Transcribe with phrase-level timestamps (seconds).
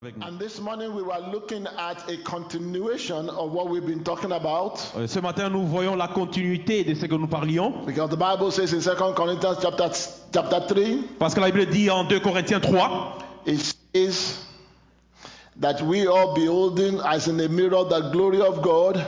[0.00, 4.78] And this morning we were looking at a continuation of what we've been talking about.
[4.96, 7.84] Euh, Ce matin, nous voyons la continuité de ce que nous parlions.
[7.84, 9.90] Because the Bible says in 2 Corinthians chapter,
[10.32, 13.58] chapter 3, Parce que la Bible dit en 2 Corinthiens 3 it
[13.92, 14.44] says
[15.58, 19.04] that we are beholding as in a mirror the glory of God,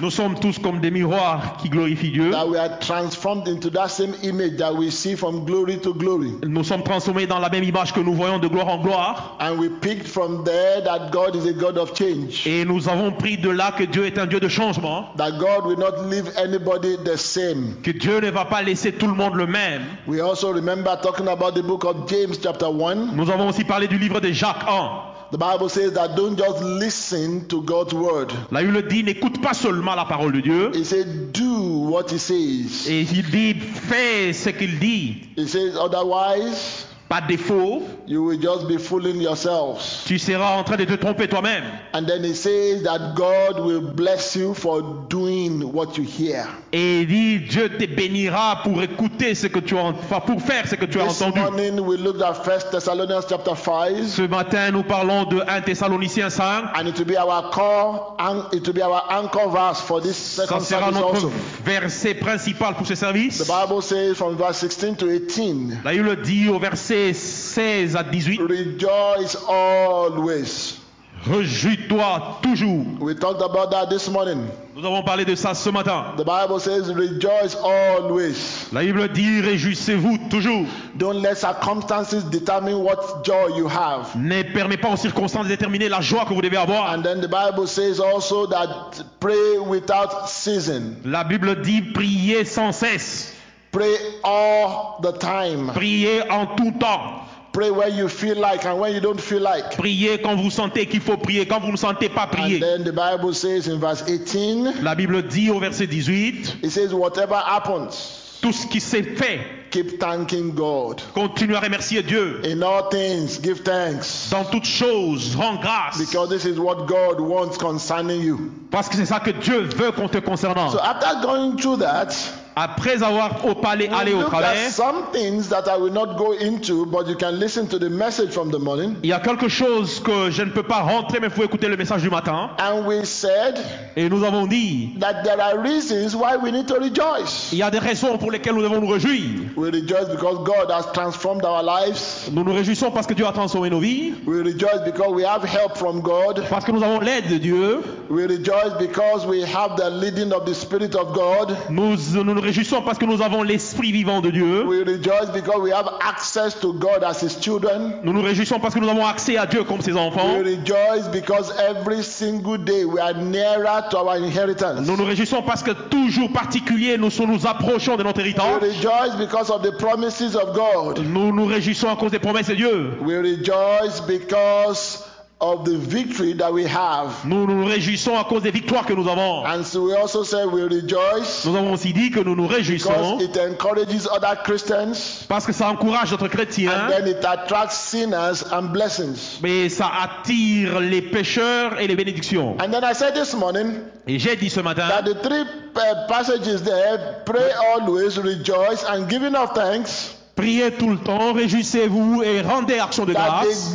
[0.00, 2.30] Nous sommes tous comme des miroirs qui glorifient Dieu.
[2.30, 6.32] that we are transformed into that same image that we see from glory to glory.
[6.46, 9.36] Nous sommes transformés dans la même image que nous voyons de gloire en gloire.
[9.38, 12.46] And we picked from there that God is a God of change.
[12.46, 15.08] Et nous avons pris de là que Dieu est un Dieu de changement.
[15.18, 17.76] That God will not leave anybody the same.
[17.82, 19.82] Que Dieu ne va pas laisser tout le monde le même.
[20.06, 23.14] We also remember talking about the book of James, chapter 1.
[23.14, 25.11] Nous avons aussi parlé du livre de Jacques 1.
[25.32, 28.30] The Bible says that don't just listen to God's word.
[28.50, 30.70] La Bible dit n'écoute pas seulement la parole de Dieu.
[30.74, 32.86] He said, do what he says.
[32.86, 35.22] Et il dit fais ce qu'il dit.
[35.34, 36.86] He says, otherwise,
[37.20, 40.02] Défaut, you will just be fooling yourselves.
[40.06, 41.64] tu seras en train de te tromper toi-même.
[41.92, 46.46] And then he says that God will bless you for doing what you hear.
[46.72, 50.74] Et il dit Dieu te bénira pour écouter ce que tu as, pour faire ce
[50.74, 51.40] que tu as This entendu.
[51.40, 54.04] morning we looked at 1 Thessalonians chapter 5.
[54.08, 56.70] Ce matin, nous parlons de 1 Thessaloniciens 5.
[56.74, 60.16] And it will be our core and it will be our anchor verse for this
[60.16, 61.32] Ça second sera service notre also.
[61.64, 63.38] verset principal pour ce service.
[63.38, 68.04] The Bible says from verse 16 to 18, La Bible dit au verset 16 à
[68.04, 70.78] 18 rejoice always.
[71.24, 72.84] Réjouis-toi toujours.
[73.00, 74.48] We talked about that this morning.
[74.74, 76.14] Nous avons parlé de ça ce matin.
[76.16, 78.66] The Bible says rejoice always.
[78.72, 80.64] La Bible dit Réjouissez-vous toujours.
[80.96, 84.16] Don't let circumstances determine what joy you have.
[84.16, 86.92] Ne permet pas aux circonstances de déterminer la joie que vous devez avoir.
[86.92, 90.96] And then the Bible says also that pray without ceasing.
[91.04, 93.31] La Bible dit priez sans cesse.
[93.72, 95.70] Pray all the time.
[95.74, 97.22] Priez en tout temps.
[97.52, 99.76] Pray when you feel like and when you don't feel like.
[99.76, 101.46] Priez quand vous sentez qu'il faut prier.
[101.46, 102.58] Quand vous ne sentez pas And prier.
[102.60, 106.94] then the Bible says in verse 18, La Bible dit au verset 18 it says,
[106.94, 109.40] whatever happens, Tout ce qui s'est fait,
[109.70, 111.00] keep thanking God.
[111.14, 112.40] continue à remercier Dieu.
[112.44, 114.30] In all things, give thanks.
[114.30, 115.98] Dans toutes choses, rends grâce.
[115.98, 118.50] Because this is what God wants concerning you.
[118.70, 120.70] Parce que c'est ça que Dieu veut qu'on te concernant.
[120.70, 122.08] So after going through that,
[122.54, 126.84] Après avoir au palais, allé au travers, some things that I will not go into,
[126.84, 128.96] but you can listen to the message from the morning.
[129.02, 131.68] il y a quelque chose que je ne peux pas rentrer, mais il faut écouter
[131.68, 132.50] le message du matin.
[132.58, 133.58] And we said
[133.96, 137.50] Et nous avons dit, that there are reasons why we need to rejoice.
[137.52, 139.22] il y a des raisons pour lesquelles nous devons nous réjouir.
[139.56, 142.28] We rejoice because God has transformed our lives.
[142.32, 145.42] Nous nous réjouissons parce que Dieu a transformé nos vies, We rejoice because we have
[145.44, 146.42] help from God.
[146.50, 147.80] parce que nous avons l'aide de Dieu.
[148.10, 151.56] We rejoice because we have the leading of the Spirit of God.
[151.70, 154.64] Nous réjouissons parce que nous avons l'Esprit vivant de Dieu.
[154.66, 158.00] We rejoice because we have access to God as His children.
[158.04, 160.36] Nous nous réjouissons parce que nous avons accès à Dieu comme ses enfants.
[160.38, 164.86] We rejoice because every single day we are nearer to our inheritance.
[164.86, 168.62] Nous nous réjouissons parce que toujours particulier, nous nous approchons de notre We héritage.
[168.62, 170.98] rejoice because of the promises of God.
[171.04, 172.92] Nous nous réjouissons à cause des promesses de Dieu.
[173.02, 175.04] We rejoice because
[175.42, 177.24] of the victory that we have.
[177.24, 179.44] Nous nous réjouissons à cause des victoires que nous avons.
[179.44, 183.18] And so we also say we rejoice Nous avons aussi dit que nous nous réjouissons
[183.18, 187.76] because it encourages other Christians parce que ça encourage notre and chrétien, then it attracts
[187.76, 189.40] sinners and blessings.
[189.42, 192.56] mais ça attire les pécheurs et les bénédictions.
[192.60, 196.06] And then I said this morning Et j'ai dit ce matin that the three uh,
[196.08, 202.40] passages there pray always, rejoice, and giving of thanks priez tout le temps, réjouissez-vous et
[202.40, 203.72] rendez action de grâce.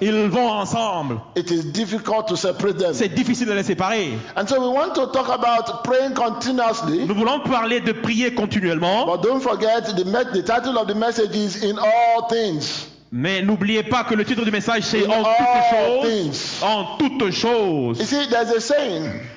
[0.00, 1.20] Ils vont ensemble.
[1.36, 2.94] It is difficult to separate them.
[2.94, 4.12] C'est difficile de les séparer.
[4.34, 7.04] And so we want to talk about praying continuously.
[7.06, 10.94] Nous voulons parler de prier continuellement, But don't forget the, me- the title of the
[10.94, 12.86] message is In All Things.
[13.10, 16.62] mais n'oubliez pas que le titre du message c'est en toutes choses.
[16.62, 17.98] En toutes choses.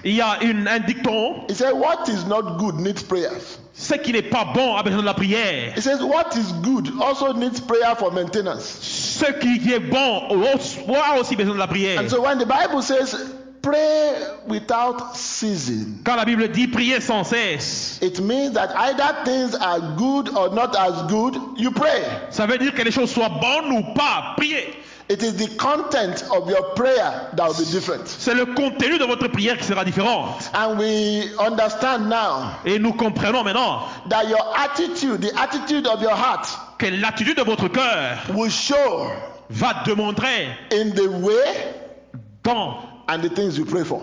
[0.03, 3.59] Il y a une, un dicton, He said, What is not good needs prayers.
[3.91, 5.74] Ce qui n'est pas bon a besoin de la prière.
[5.75, 8.63] He says, What is good also needs prayer for maintenance.
[8.63, 12.00] Ce qui est bon a aussi besoin de la prière.
[12.00, 13.15] And so when the Bible says,
[13.62, 14.13] Pray
[14.48, 19.80] without ceasing, Quand la Bible dit prier sans cesse, it means that either things are
[19.98, 22.01] good or not as good, you pray.
[22.31, 24.33] ça veut dire que les choses soient bonnes ou pas.
[24.36, 24.74] Priez.
[25.12, 28.08] It is the content of your prayer that will be different.
[28.08, 30.38] C'est le contenu de votre prière qui sera différent.
[30.54, 36.16] And we understand now Et nous comprenons maintenant that your attitude, the attitude of your
[36.16, 36.48] heart,
[36.78, 39.12] que l'attitude de votre cœur will show
[39.50, 41.74] va démontrer in the way
[42.44, 42.78] dans,
[43.10, 44.02] and the things you pray for.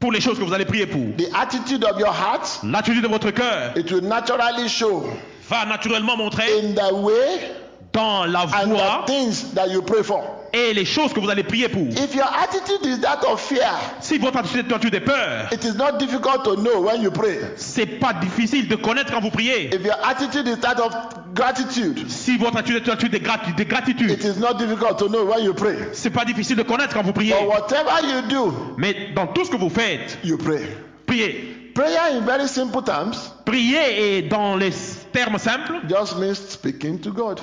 [0.00, 1.14] pour les choses que vous allez prier pour.
[1.18, 5.04] The attitude of your heart, L'attitude de votre cœur it will naturally show
[5.50, 7.52] va naturellement montrer in the way
[7.92, 10.22] dans la voie the things that you pray for.
[10.54, 11.82] et les choses que vous allez prier pour.
[11.88, 15.74] If your attitude is that of fear, Si votre attitude est de peur, it is
[15.76, 17.38] not difficult to know when you pray.
[17.56, 19.74] c'est pas difficile de connaître quand vous priez.
[19.74, 20.92] If your attitude is that of
[21.34, 24.98] gratitude, Si votre attitude est une attitude de, grati- de it gratitude, is not difficult
[24.98, 25.76] to know when you pray.
[25.92, 27.34] c'est pas difficile de connaître quand vous priez.
[27.34, 30.62] But whatever you do, Mais dans tout ce que vous faites, you pray.
[31.06, 31.58] priez.
[31.74, 34.70] Prayer in very simple terms Prier dans les
[35.12, 37.40] termes simples, just means speaking to God.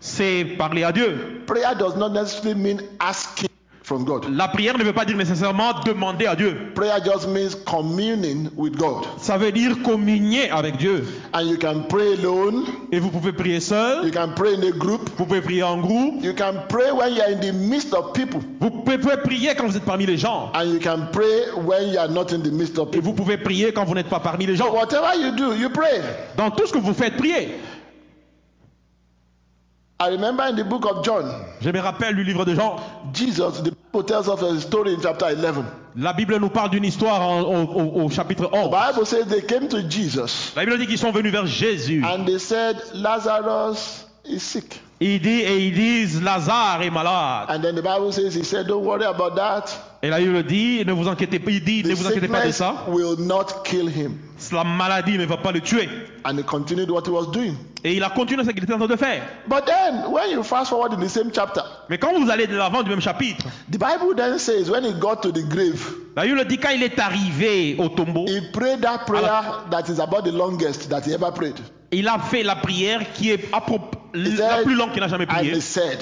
[0.00, 1.42] C'est parler à Dieu.
[1.46, 3.48] Prayer does not necessarily mean asking
[3.82, 4.24] from God.
[4.36, 6.56] La prière ne veut pas dire nécessairement demander à Dieu.
[6.76, 9.04] Prayer just means communing with God.
[9.18, 11.04] Ça veut dire communier avec Dieu.
[11.34, 14.70] And you can pray alone, Et vous pouvez prier seul, you can pray in a
[14.70, 17.92] group, vous pouvez prier en groupe, you can pray when you are in the midst
[17.92, 20.52] of people, vous pouvez prier quand vous êtes parmi les gens.
[20.54, 23.02] and you can pray when you are not in the midst of Et people.
[23.10, 24.72] vous pouvez prier quand vous n'êtes pas parmi les So gens.
[24.74, 26.00] whatever you do, you pray.
[26.36, 27.56] Dans tout ce que vous faites, priez.
[30.02, 31.26] I remember in the book of John,
[31.60, 32.76] Je me rappelle du livre de Jean.
[33.12, 35.62] Jesus, the Bible tells us a story in chapter 11.
[35.96, 38.70] La Bible nous parle d'une histoire en- au, chapitre The 11.
[38.70, 42.02] Bible says they came to Jesus La Bible dit qu'ils sont venus vers Jésus.
[42.02, 44.80] and they said, Lazarus is sick.
[45.02, 47.46] Il dit, et ils disent, Lazare est malade.
[47.50, 49.64] And then the Bible says, He said, Don't worry about that.
[50.02, 52.46] Et la Bible dit, ne vous inquiétez pas, il dit, The ne vous inquiétez pas
[52.46, 52.86] de ça.
[52.88, 54.18] will not kill him.
[54.52, 55.88] La maladie ne va pas le tuer.
[56.24, 57.54] And he continued what he was doing.
[57.82, 59.22] Et il a continué ce qu'il était en train de faire.
[59.48, 62.56] But then, when you fast forward in the same chapter, Mais quand vous allez de
[62.56, 65.82] l'avant du même chapitre, the Bible then says, when he got to the grave,
[66.16, 69.98] la Bible dit quand il est arrivé au tombeau, he prayed that prayer that is
[70.00, 71.56] about the longest that he ever prayed.
[71.92, 75.08] il a fait la prière qui est propos- He la said- plus longue qu'il a
[75.08, 75.54] jamais And priée.
[75.56, 76.00] he said,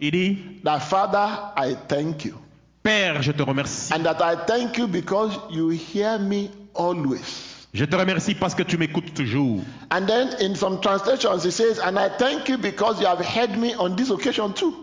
[0.00, 1.26] Il dit, That Father,
[1.56, 2.34] I thank you.
[2.84, 3.92] Père, je te remercie.
[3.92, 7.47] And that I thank you because you hear me always.
[7.74, 9.60] Je te remercie parce que tu m'écoutes toujours.
[9.90, 13.58] And then in some translations, he says, And I thank you because you have heard
[13.58, 14.74] me on this occasion too.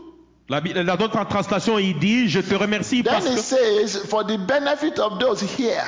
[0.48, 3.38] La, la d'autres translation, il dit, je te remercie Then parce que...
[3.42, 5.84] says, For the benefit of those here,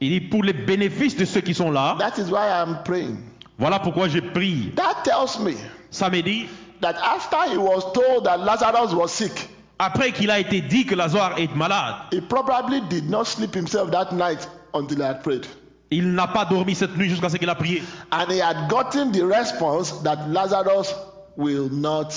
[0.00, 3.18] Il dit, pour les bénéfices de ceux qui sont là, that is why I'm praying.
[3.58, 4.72] voilà pourquoi je prie.
[4.76, 5.52] That tells me
[5.90, 6.46] Ça me dit,
[6.80, 10.94] that after he was told that Lazarus was sick, après qu'il a été dit que
[10.94, 15.46] Lazare est malade, he probably did not sleep himself that night until he had prayed.
[15.90, 17.82] Il n'a pas dormi cette nuit jusqu'à ce qu'il a prié.
[18.12, 20.94] And he had gotten the response that Lazarus
[21.36, 22.08] will not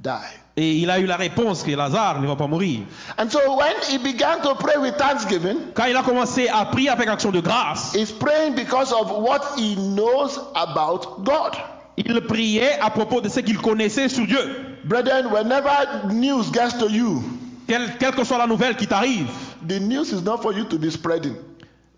[0.00, 0.38] die.
[0.56, 2.80] Et il a eu la réponse que Lazare ne va pas mourir.
[3.18, 6.90] And so when he began to pray with thanksgiving, Quand il a commencé à prier
[6.90, 11.56] avec action de grâce, he's praying because of what he knows about God.
[11.96, 14.76] il priait à propos de ce qu'il connaissait sur Dieu.
[14.84, 15.70] Brethren, whenever
[16.10, 17.22] news gets to you,
[17.68, 19.28] Quelle, quelle que soit la nouvelle qui t'arrive,
[19.66, 21.36] the news is not for you to be spreading.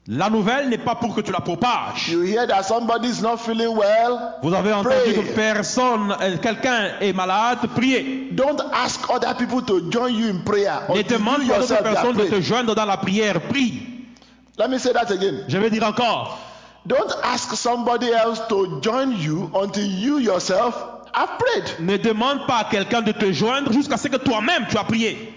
[0.06, 2.08] La nouvelle n'est pas pour que tu la propages.
[2.10, 5.14] You hear that somebody is not feeling well, Vous avez entendu Pray.
[5.14, 8.28] que personne, euh, quelqu'un est malade, priez.
[8.32, 10.82] don't ask other people to join you in prayer.
[10.94, 13.40] Ne demande pas à d'autres personnes de te joindre dans la prière.
[13.48, 13.82] Prie.
[14.58, 15.44] Let me say that again.
[15.48, 16.38] Je vais dire encore.
[16.86, 20.74] Don't ask somebody else to join you until you yourself
[21.14, 21.80] have prayed.
[21.80, 25.33] Ne demande pas à quelqu'un de te joindre jusqu'à ce que toi-même tu as prié.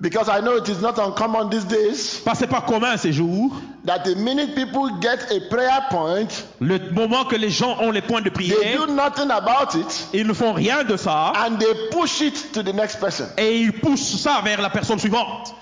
[0.00, 3.50] Because I know it is not uncommon these days Parce que pas commun ces jours.
[3.84, 6.28] that the minute people get a prayer point,
[6.60, 10.08] Le moment que les gens ont les points de they prière, do nothing about it
[10.12, 13.26] ils ne font rien de ça and they push it to the next person.
[13.36, 15.52] et ils poussent ça vers la personne suivante.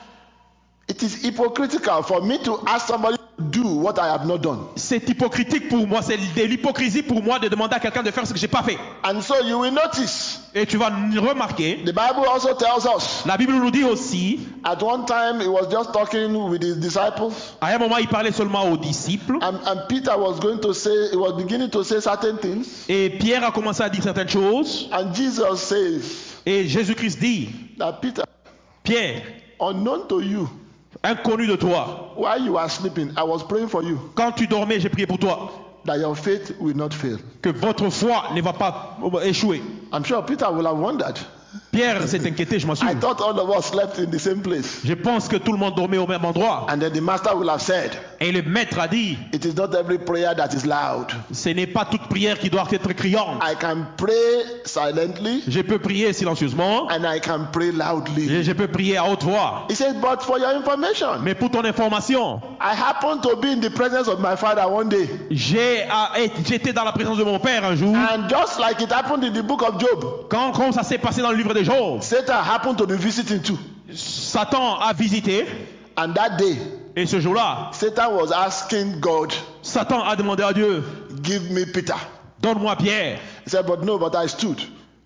[0.97, 4.61] It is hypocritical for me to ask somebody to do what I have not done.
[4.77, 8.27] C'est hypocritique pour moi, c'est de l'hypocrisie pour moi de demander à quelqu'un de faire
[8.27, 8.79] ce que j'ai pas fait.
[9.05, 13.37] And so you will notice Et tu vas remarquer, the Bible also tells us la
[13.37, 17.75] Bible nous dit aussi, at one time he was just talking with his disciples à
[17.75, 21.17] un moment il parlait seulement aux disciples and, and Peter was going to say he
[21.17, 25.13] was beginning to say certain things et Pierre a commencé à dire certaines choses and
[25.13, 26.01] Jesus says
[26.47, 28.23] et Jésus-Christ dit, that Peter
[28.83, 29.21] Pierre,
[29.61, 30.49] unknown to you
[31.05, 33.11] inconnu de toi, while you were sleeping?
[33.17, 35.51] I was praying for you quand tu dormais, j'ai prié pour toi,
[35.85, 37.19] that your faith will not fail.
[37.43, 39.63] que votre foi ne va pas échouer.
[39.93, 41.19] I'm sure Peter will have wondered.
[41.77, 42.87] Pierre s'est inquiété, je m'en suis.
[42.89, 44.81] I thought all of us slept in the same place.
[44.85, 46.67] Je pense que tout le monde dormait au même endroit.
[46.71, 47.91] And then the master will have said,
[48.21, 51.13] Et le maître a dit, It is not every prayer that is loud.
[51.33, 53.43] ce n'est pas toute prière qui doit être criante.
[53.43, 54.15] I can pray
[54.65, 58.33] silently Je peux prier silencieusement and I can pray loudly.
[58.33, 59.67] et je peux prier à haute voix.
[59.71, 63.61] He said, But for your information, Mais pour ton information, I happened to be in
[63.61, 65.09] the presence of my father one day.
[65.31, 67.95] j'ai à être- j'étais dans la présence de mon père un jour.
[67.95, 71.21] And just like it happened in the book of Job, Quand, quand ça s'est passé
[71.23, 71.63] dans le livre de
[72.01, 73.59] Satan happened to be visiting too.
[73.93, 75.47] Satan a visité
[75.99, 76.59] And that day,
[76.95, 79.33] et ce jour-là, Satan was asking God,
[79.63, 80.85] Satan a demandé à Dieu,
[81.23, 81.95] Give me Peter.
[82.43, 83.19] donne-moi Pierre.
[83.45, 84.61] He said, But no, but I stood.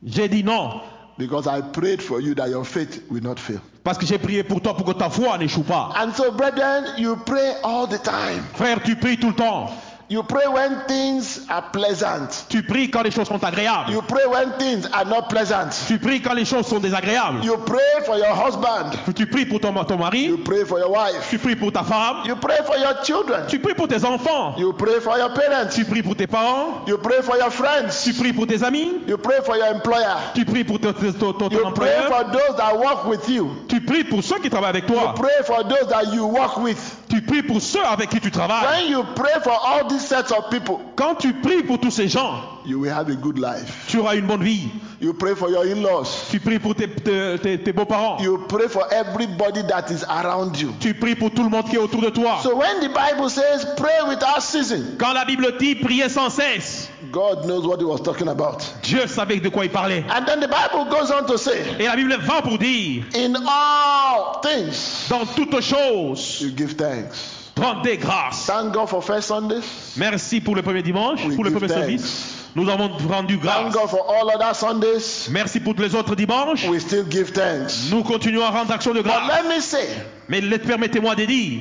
[0.04, 0.80] J'ai dit non,
[1.16, 3.60] because I prayed for you that your faith will not fail.
[3.84, 5.92] Parce que j'ai prié pour toi pour que ta foi n'échoue pas.
[5.96, 8.42] And so, brethren, you pray all the time.
[8.54, 9.70] Frère, tu pries tout le temps.
[10.10, 12.44] You pray when things are pleasant.
[12.48, 13.92] Tu pries quand les choses sont agréables.
[13.92, 15.70] You pray when things are not pleasant.
[15.86, 17.44] Tu pries quand les choses sont désagréables.
[17.44, 18.90] You pray for your husband.
[19.14, 20.24] Tu pries pour ton, ton mari.
[20.26, 21.30] You pray for your wife.
[21.30, 22.24] Tu pries pour ta femme.
[22.26, 23.46] You pray for your children.
[23.46, 24.56] Tu pries pour tes enfants.
[24.58, 25.76] You pray for your parents.
[25.76, 26.84] Tu pries pour tes parents.
[26.88, 28.02] You pray for your friends.
[28.02, 28.90] Tu pries pour tes amis.
[29.06, 30.16] You pray for your employer.
[30.34, 32.08] Tu pries pour ton, ton- ton- You pray employeur.
[32.08, 33.48] for those that work with you.
[33.68, 35.14] Tu pries pour ceux qui travaillent avec You toi.
[35.14, 36.96] pray for those that you work with.
[37.10, 38.84] Tu pries pour ceux avec qui tu travailles.
[38.84, 42.08] When you pray for all these sets of people, Quand tu pries pour tous ces
[42.08, 43.84] gens, you will have a good life.
[43.88, 44.68] tu auras une bonne vie.
[45.00, 46.28] You pray for your in-laws.
[46.30, 48.18] Tu pries pour tes, tes- tes- tes beaux-parents.
[48.20, 50.72] You pray for everybody that is around you.
[50.78, 52.38] Tu pries pour tout le monde qui est autour de toi.
[52.42, 56.79] So when the Bible says pray without ceasing, Quand la Bible dit prier sans cesse,
[57.10, 58.62] God knows what he was talking about.
[58.82, 60.04] Dieu savait de quoi il parlait.
[60.10, 63.34] And then the Bible goes on to say, Et la Bible va pour dire, in
[63.46, 67.52] all things, dans toutes choses, you give thanks.
[67.56, 68.46] rendez grâce.
[68.46, 69.94] Thank God for first Sundays.
[69.96, 71.80] Merci pour le premier dimanche, We pour le premier thanks.
[71.80, 72.36] service.
[72.56, 73.72] Nous avons rendu Thank grâce.
[73.74, 75.28] God for all other Sundays.
[75.30, 76.64] Merci pour tous les autres dimanches.
[76.68, 77.90] We still give thanks.
[77.90, 79.44] Nous continuons à rendre action de But grâce.
[79.44, 79.86] let me say,
[80.28, 81.60] Mais permettez-moi de dire,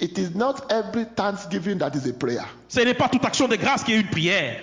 [0.00, 2.44] it is not every thanksgiving that is a prayer.
[2.68, 4.60] ce n'est pas toute action de grâce qui est une prière.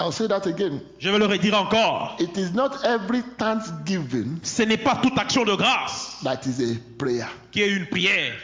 [0.00, 0.80] I'll say that again.
[0.98, 2.16] Je vais le redire encore.
[2.18, 6.76] It is not every thanksgiving Ce n'est pas toute action de grâce that is a
[6.98, 7.28] prayer.
[7.52, 8.34] qui est une prière.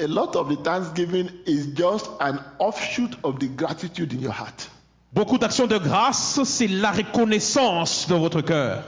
[0.00, 4.70] A lot of the thanksgiving is just an offshoot of the gratitude in your heart.
[5.12, 8.84] Beaucoup d'actions de grâce, c'est la reconnaissance de votre cœur.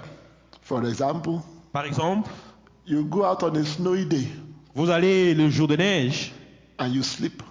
[0.63, 1.41] For example,
[1.73, 2.29] Par exemple,
[2.91, 4.27] you go out on a snowy day
[4.75, 6.33] vous allez le jour de neige
[6.79, 7.43] and you sleep.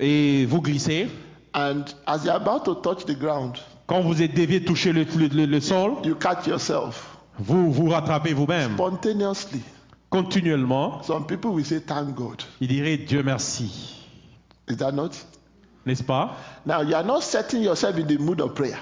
[0.00, 1.08] et vous glissez.
[1.54, 5.04] And as you're about to touch the ground, Quand vous êtes dévié de toucher le,
[5.04, 8.74] le- le- sol, you catch yourself vous vous rattrapez vous-même.
[8.74, 9.60] spontaneously.
[10.10, 12.42] Continuellement, Some people will say, Thank God.
[12.60, 13.94] il dirait Dieu merci.
[14.68, 15.10] Is that not?
[15.84, 16.36] N'est-ce pas?
[16.64, 18.78] Now, you are not setting yourself in the mood of prayer,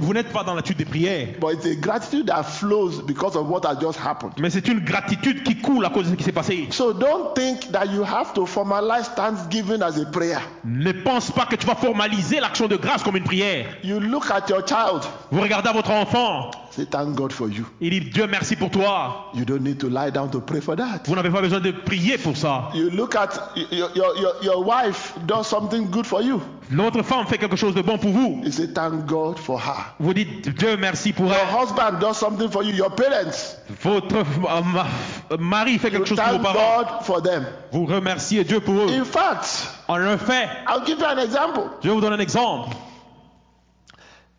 [0.00, 3.48] Vous n'êtes pas dans l'attitude des prières, but it's a gratitude that flows because of
[3.48, 4.32] what has just happened.
[4.38, 6.68] mais c'est une gratitude qui coule à cause de ce qui s'est passé.
[6.70, 10.40] So don't think that you have to formalize thanksgiving as a prayer.
[10.64, 13.66] Ne pense pas que tu vas formaliser l'action de grâce comme une prière.
[13.84, 17.66] You look at your child, Vous regardez à votre enfant, say, Thank God for you.
[17.80, 19.30] il dit Dieu merci pour toi.
[19.34, 21.02] You don't need to lie down to pray for that.
[21.06, 22.70] Vous n'avez pas besoin de prier pour ça.
[22.74, 26.40] You look at your, your, your, wife does something good for you.
[26.70, 28.40] Notre femme fait quelque chose de bon pour vous.
[28.44, 29.94] You say, Thank God for her.
[29.98, 31.60] Vous dites Dieu merci pour Your elle.
[31.62, 32.72] husband does something for you.
[32.74, 36.82] Your parents, Votre euh, ma- mari fait you quelque chose pour vos thank parents.
[36.82, 37.46] God for them.
[37.72, 38.88] Vous remerciez Dieu pour eux.
[38.90, 41.64] In fact, En un fait, I'll give you an example.
[41.82, 42.76] je vais vous donner un exemple.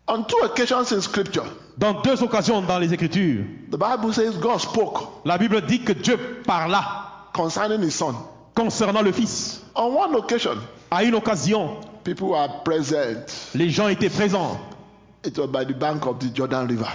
[0.08, 1.44] On two occasions in scripture,
[1.80, 5.92] Dans deux occasions dans les Écritures, the Bible says God spoke la Bible dit que
[5.94, 8.14] Dieu parla concerning his son.
[8.54, 9.62] concernant le Fils.
[9.74, 10.56] On one occasion,
[10.90, 13.50] À une occasion, people were present.
[13.54, 14.60] les gens étaient présents.
[15.24, 16.88] It was by the bank of the Jordan River.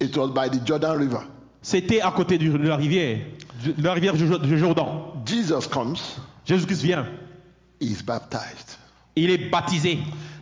[0.00, 1.20] It was by the Jordan River.
[1.62, 3.18] C'était à côté de la rivière,
[3.64, 4.86] de la rivière du Jourdain.
[5.24, 5.96] Jesus comes,
[6.44, 7.06] Jésus-Christ vient.
[7.80, 8.76] he is baptized.
[9.16, 9.98] Il est baptisé.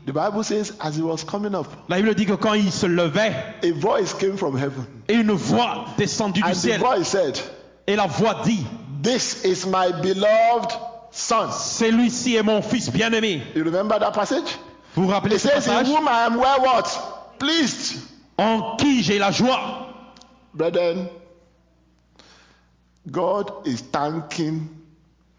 [0.07, 2.87] The Bible says, as he was coming up, La Bible dit que quand il se
[2.87, 3.33] levait,
[3.63, 4.87] a voice came from heaven.
[5.09, 7.39] et une voix descendue du the ciel, voice said,
[7.87, 8.65] et la voix dit,
[9.03, 10.73] This is my beloved
[11.11, 11.51] son.
[11.51, 13.43] celui-ci est mon fils bien-aimé.
[13.55, 14.59] You remember that passage?
[14.95, 15.89] Vous vous rappelez It ce says, In passage?
[15.89, 17.39] whom I am well what?
[17.39, 17.97] Pleased.
[18.39, 19.89] En qui j'ai la joie?
[20.55, 21.09] Brethren,
[23.11, 24.69] God is thanking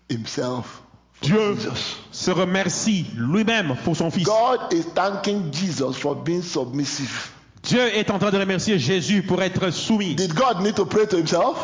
[0.10, 0.82] himself
[1.14, 1.98] for Dieu Jesus.
[2.25, 4.24] Se remercie lui-même pour son fils.
[4.25, 7.29] God is thanking Jesus for being submissive.
[7.63, 10.15] Dieu est en train de remercier Jésus pour être soumis.
[10.15, 11.58] Did God need to pray to himself?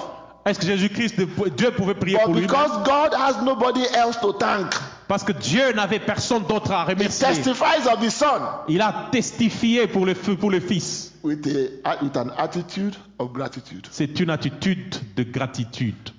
[0.45, 1.15] Est-ce que Jésus-Christ,
[1.55, 4.73] Dieu pouvait prier But pour lui because God has nobody else to thank,
[5.07, 7.27] Parce que Dieu n'avait personne d'autre à he remercier.
[7.27, 11.13] testifies of his son Il a testifié pour le, pour le Fils.
[11.23, 11.45] with,
[11.85, 13.87] a, with an attitude of gratitude.
[13.91, 16.09] C'est une attitude de gratitude.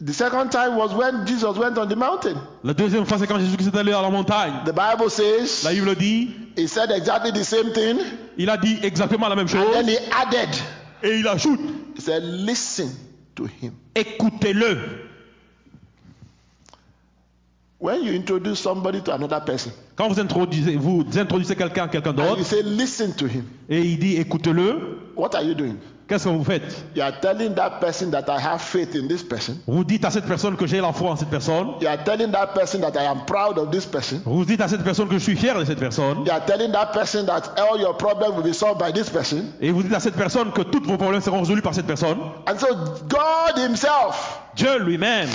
[0.00, 2.36] The second time was when Jesus went on the mountain.
[2.62, 4.52] La deuxième fois, c'est quand Jésus-Christ est allé à la montagne.
[4.64, 7.98] The Bible says La Bible dit, he said exactly the same thing,
[8.36, 9.60] il a dit exactement la même chose.
[9.66, 10.50] and then he added,
[11.02, 11.58] Et il ajoute,
[11.96, 12.90] he said, Listen
[13.34, 13.72] to him.
[13.96, 14.78] écoutez-le.
[17.80, 22.10] When you introduce somebody to another person, Quand vous introduisez, vous introduisez quelqu'un à quelqu'un
[22.10, 25.76] and you d'autre, say, Listen to him, et il dit écoutez-le, what are you doing?
[26.08, 26.62] Qu'est-ce que vous faites?
[26.96, 29.58] You are telling that person that I have faith in this person.
[29.66, 31.74] Vous dites à cette personne que j'ai la foi en cette personne.
[31.82, 34.22] You are telling that person that I am proud of this person.
[34.24, 36.24] Vous dites à cette personne que je suis fier de cette personne.
[36.24, 39.52] You are telling that person that all your problems will be solved by this person.
[39.60, 42.18] Et vous dites à cette personne que tous vos problèmes seront résolus par cette personne.
[42.46, 42.68] And so
[43.06, 45.28] God Himself, Dieu lui-même,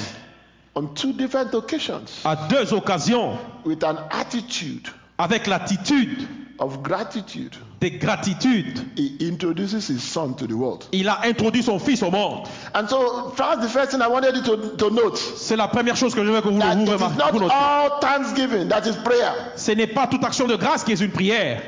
[0.74, 4.88] on two different occasions, à deux occasions, with an attitude
[5.20, 6.28] avec l'attitude
[6.60, 10.86] of gratitude, de gratitude, He introduces His Son to the world.
[10.92, 12.48] il a introduit son fils au monde.
[12.74, 15.96] And so, first, the first thing I wanted you to, to note C'est la première
[15.96, 17.18] chose que je veux que vous, that vous remarquez.
[17.18, 19.34] not vous all thanksgiving that is prayer.
[19.56, 21.62] Ce n'est pas toute action de grâce qui est une prière.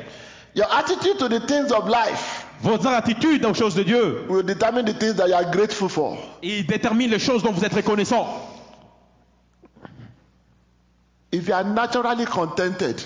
[0.54, 4.86] Your attitude to the things of life Votre attitude aux choses de Dieu, will determine
[4.86, 6.16] the things that you are grateful for.
[6.42, 8.26] il détermine les choses dont vous êtes reconnaissant.
[11.32, 13.02] If you are naturally contented,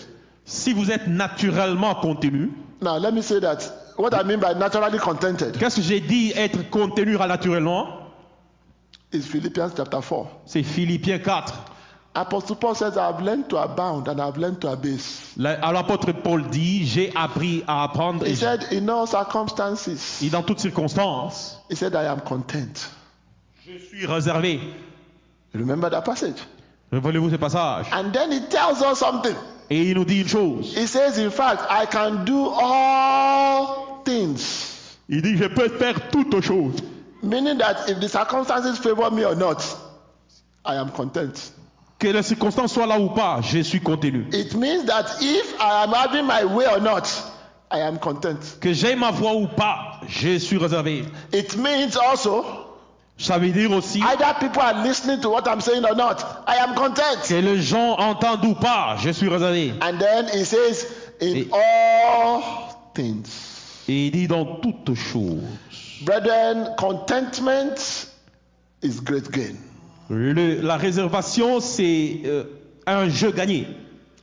[0.50, 2.50] Si vous êtes naturellement contenu,
[2.82, 3.58] now let me say that
[3.96, 7.86] what I mean by naturally contented qu'est-ce que j'ai dit être contenu naturellement?
[9.12, 10.26] is Philippians chapter 4.
[10.46, 11.54] C'est Philippiens 4.
[12.16, 15.32] Apostle Paul says, I have learned to abound and I have learned to abase.
[15.36, 20.30] Là, L'apôtre Paul dit, j'ai appris à apprendre He et, said, in all circumstances, et
[20.30, 22.90] dans toutes circonstances, he said, I am content.
[23.64, 24.58] je suis réservé.
[25.54, 26.38] Remember that passage?
[26.90, 27.86] Voulez-vous ce passage?
[27.92, 29.36] And then he tells us something.
[29.70, 30.74] Et il nous dit une chose.
[30.76, 34.98] He says, in fact, I can do all things.
[35.08, 36.74] Il dit, je peux faire toutes choses.
[37.22, 39.62] Meaning that if the circumstances favor me or not,
[40.64, 41.52] I am content.
[41.98, 44.26] Que les circonstances soient là ou pas, je suis contenu.
[44.32, 47.06] It means that if I am having my way or not,
[47.70, 48.38] I am content.
[48.60, 51.04] Que j'ai ma voix ou pas, je suis réservé.
[51.32, 52.44] It means also,
[53.20, 56.16] Ça veut dire aussi either people are listening to what I'm saying or not,
[56.48, 57.20] I am content.
[57.28, 59.74] que les gens entendent ou pas, je suis réservé.
[59.82, 60.86] And then he says,
[61.20, 62.42] in Et- all
[62.94, 63.28] things.
[63.88, 65.42] Et il dit dans toutes choses.
[66.02, 68.06] Brethren, contentment
[68.82, 69.56] is great gain.
[70.08, 72.44] Le- la réservation, c'est euh,
[72.86, 73.66] un jeu gagné.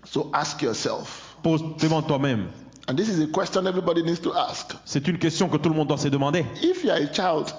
[0.05, 2.47] So ask yourself, Pose devant toi-même.
[2.89, 4.73] and this is a question everybody needs to ask.
[4.85, 6.45] C'est une question que tout le monde doit se demander.
[6.63, 7.53] If you are a child,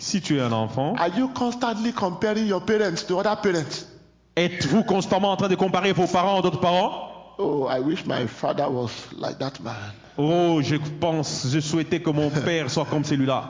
[0.00, 3.86] Si tu es un enfant, are you constantly comparing your parents to other parents?
[4.34, 7.08] êtes-vous constamment en train de comparer vos parents à d'autres parents?
[7.38, 9.92] Oh, I wish my father was like that man.
[10.16, 13.44] Oh, je pense, je souhaitais que mon père soit comme celui-là.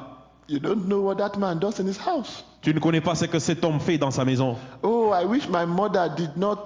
[0.48, 2.44] You don't know what that man does in his house.
[2.62, 4.56] Tu ne connais pas ce que cet homme fait dans sa maison.
[4.82, 6.64] Oh, I wish my mother did not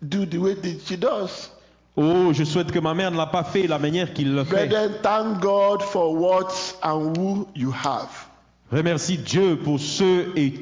[0.00, 1.50] do the way that she does.
[1.96, 4.44] Oh, je souhaite que ma mère ne l'a pas fait de la manière qu'il le
[4.44, 4.68] fait.
[4.68, 6.54] Brethren, thank God for what
[6.84, 8.27] and who you have.
[8.70, 10.54] Remercie Dieu pour ce et,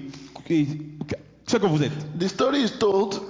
[0.49, 0.67] et
[1.47, 1.93] ce que vous êtes.
[2.19, 3.21] The story is told.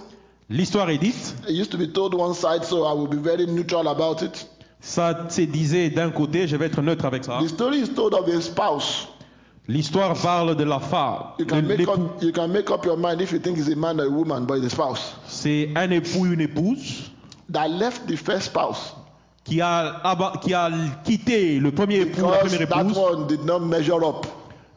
[0.48, 1.34] L'histoire est dite.
[1.48, 4.46] It used to be told one side, so I will be very neutral about it.
[4.80, 7.40] Ça se disait d'un côté, je vais être neutre avec ça.
[7.42, 9.08] The story is told of a spouse.
[9.66, 11.32] L'histoire parle de la femme.
[11.40, 13.74] You can make up, you can make up your mind if you think it's a
[13.74, 17.10] man or a woman, but it's a spouse C'est un époux, une épouse
[17.50, 18.94] that left the first spouse
[19.42, 20.70] qui a, aba- qui a
[21.02, 24.24] quitté le premier époux, la première that épouse, one did not measure up.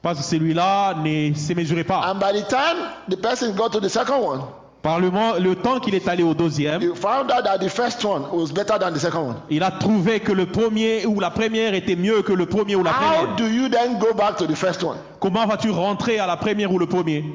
[0.02, 2.02] Parce que celui-là ne se mesurait pas.
[2.12, 2.78] And by the time
[3.10, 4.42] the person got to the second one,
[4.82, 7.68] Par le, mo- le temps qu'il est allé au deuxième, you found out that the
[7.68, 9.36] first one was better than the second one.
[9.50, 12.84] il a trouvé que le premier ou la première était mieux que le premier ou
[12.84, 13.36] la How première.
[13.36, 14.96] do you then go back to the first one?
[15.20, 17.26] Comment vas-tu rentrer à la première ou le premier?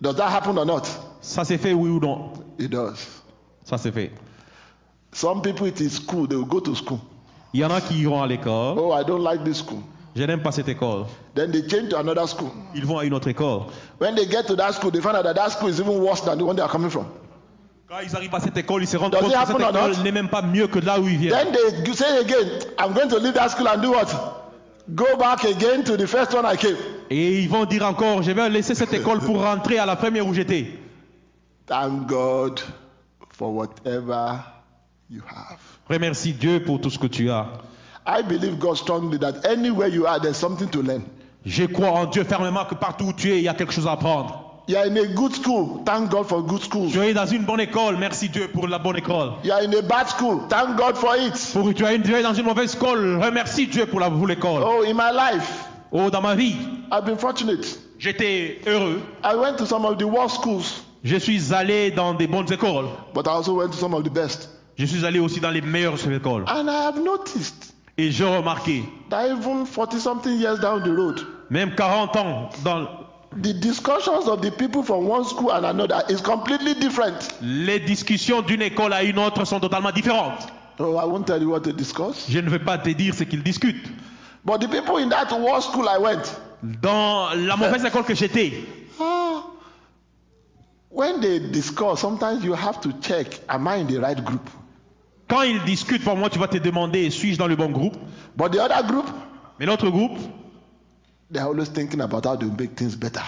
[0.00, 0.82] Does that happen or not?
[1.20, 2.32] Ça s'est fait oui ou non?
[2.58, 2.94] It does.
[3.64, 4.10] Ça s'est fait.
[5.12, 6.98] Some people, it is school, they will go to school.
[7.52, 8.78] Il y en a qui iront à l'école.
[8.78, 9.80] Oh, I don't like this school.
[10.14, 11.06] Je n'aime pas cette école.
[11.34, 12.50] Then they change to another school.
[12.74, 13.62] Ils vont à une autre école.
[13.98, 16.20] When they get to that school, they find out that that school is even worse
[16.22, 17.06] than the one they are coming from.
[17.88, 20.12] Quand ils arrivent à cette école, ils se rendent Does compte que cette école n'est
[20.12, 21.32] même pas mieux que là où ils viennent.
[21.32, 22.46] Then they say again,
[22.78, 24.08] I'm going to leave that school and do what?
[24.94, 26.76] Go back again to the first one I came.
[27.08, 30.26] Et ils vont dire encore, je vais laisser cette école pour rentrer à la première
[30.26, 30.66] où j'étais.
[31.66, 32.60] Thank God
[33.30, 34.40] for whatever
[35.08, 35.58] you have.
[35.88, 37.46] Remercie Dieu pour tout ce que tu as.
[38.06, 41.02] I believe God strongly that anywhere you are, there's something to learn.
[41.44, 43.86] Je crois en Dieu fermement que partout où tu es, il y a quelque chose
[43.86, 44.62] à apprendre.
[44.68, 45.82] You are in a good school.
[45.84, 46.92] Thank God for good schools.
[46.92, 49.32] Tu es dans une bonne école, merci Dieu pour la bonne école.
[49.44, 50.40] You are in a bad school.
[50.48, 51.34] Thank God for it.
[51.52, 54.62] Pour tu es tu es dans une mauvaise école, remercie Dieu pour la pour l'école.
[54.64, 56.54] Oh, in my life, Oh, dans ma vie,
[56.92, 57.66] I've been fortunate.
[57.98, 59.00] j'étais heureux.
[59.24, 60.62] I went to some of the worst schools,
[61.04, 62.86] Je suis allé dans des bonnes écoles.
[63.14, 64.48] but I also went to some of the best.
[64.78, 66.44] Je suis allé aussi dans les meilleures écoles.
[66.46, 67.71] And I have noticed
[68.02, 72.88] Et j'ai remarqué, that even 40 something years down the road, même 40 ans, dans
[73.40, 77.28] the discussions of the people from one school and another is completely different.
[77.40, 80.48] les discussions d'une école à une autre sont totalement différentes.
[80.80, 82.26] Oh, I won't tell you what they discuss.
[82.28, 83.86] Je ne vais pas te dire ce qu'ils discutent.
[84.44, 86.24] But the people in that war school I went,
[86.82, 88.52] Dans la mauvaise école que j'étais,
[89.00, 89.44] ah,
[90.90, 94.50] when they discuss, sometimes you have to check, am I in the right group?
[95.32, 97.96] Quand ils discutent, pour moi, tu vas te demander, suis-je dans le bon groupe?
[98.36, 99.06] But the other group,
[99.58, 100.18] Mais l'autre groupe,
[101.32, 103.22] they're always thinking about how to make things better.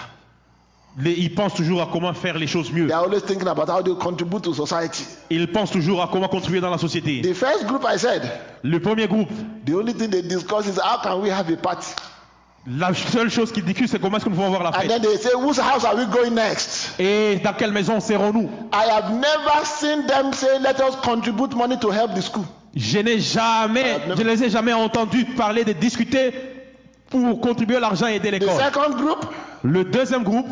[0.97, 2.87] les- ils pensent toujours à comment faire les choses mieux.
[2.87, 5.03] They're always thinking about how to contribute to society.
[5.31, 7.21] Ils pensent toujours à comment contribuer dans la société.
[7.21, 8.21] The first group I said,
[8.63, 9.29] Le premier groupe,
[9.65, 11.87] the only thing they discuss is how can we have a party?
[12.67, 14.89] La seule chose qu'ils discutent, c'est comment est-ce que nous pouvons avoir la And fête.
[14.89, 16.99] then they say, whose house are we going next?
[16.99, 18.49] Et dans quelle maison serons-nous?
[18.73, 22.45] I have never seen them say, let us contribute money to help the school.
[22.75, 26.33] Je n'ai jamais, je ne les ai jamais entendus parler de discuter
[27.09, 28.61] pour contribuer à l'argent et aider The l'école.
[28.63, 29.25] second group,
[29.63, 30.47] Le deuxième groupe,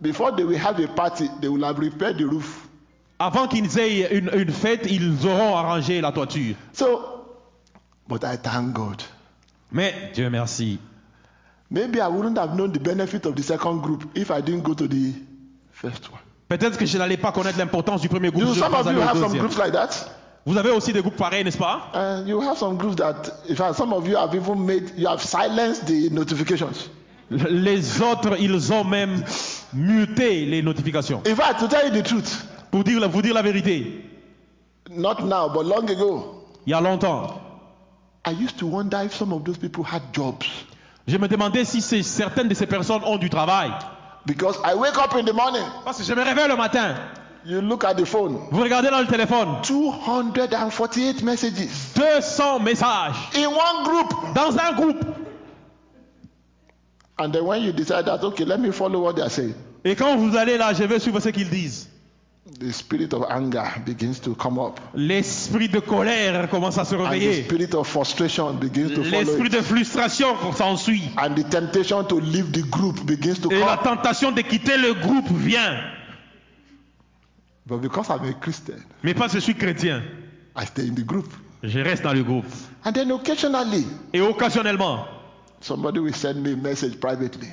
[0.00, 2.66] before they will have a party, they will have repaired the roof.
[3.18, 6.54] avant qu'ils aient une, une fête, ils auront arrangé la toiture.
[6.72, 7.24] So,
[8.08, 9.02] but I thank God.
[9.72, 10.78] Mais Dieu merci.
[11.70, 14.74] Maybe I wouldn't have known the benefit of the second group if I didn't go
[14.74, 15.12] to the
[15.72, 16.20] first one.
[16.48, 18.42] Peut-être que je n'allais pas connaître l'importance du premier groupe.
[18.42, 19.90] You, si some of you have some groups like that.
[20.46, 21.90] Vous avez aussi des groupes pareils, n'est-ce pas?
[21.94, 25.06] And you have some groups that, in fact, some of you have even made, you
[25.06, 26.88] have silenced the notifications.
[27.30, 29.22] Les autres, ils ont même
[29.72, 31.22] muté les notifications.
[31.26, 34.04] In fact, to tell you the truth, Pour dire, vous dire la vérité,
[34.90, 37.40] not now, but long ago, il y a longtemps,
[38.24, 40.46] I used to wonder if some of those people had jobs.
[41.06, 43.70] Je me demandais si certaines de ces personnes ont du travail.
[44.26, 46.94] Because I wake up in the morning, Parce que je me réveille le matin,
[47.44, 51.52] you look at the phone, vous regardez dans le téléphone, 248 messages
[51.94, 54.34] 200 messages in one group.
[54.34, 55.04] dans un groupe.
[57.18, 59.94] And then when you decide that, okay, let me follow what they are saying, Et
[59.96, 61.88] quand vous allez là, je vais suivre ce qu'ils disent.
[62.58, 64.80] The spirit of anger begins to come up.
[64.94, 67.44] L'esprit de colère commence à se And the réveiller.
[67.44, 69.52] spirit of frustration begins to L'esprit it.
[69.52, 71.02] de frustration s'ensuit.
[71.16, 73.96] And the temptation to leave the group begins to Et la come.
[73.96, 75.80] tentation de quitter le groupe vient.
[77.66, 80.02] But because I'm a Christian, Mais parce que je suis chrétien,
[80.56, 81.26] I stay in the group.
[81.62, 82.46] je reste dans le groupe.
[82.84, 85.06] And then occasionally, Et occasionnellement,
[85.60, 87.48] somebody will send me a message privately.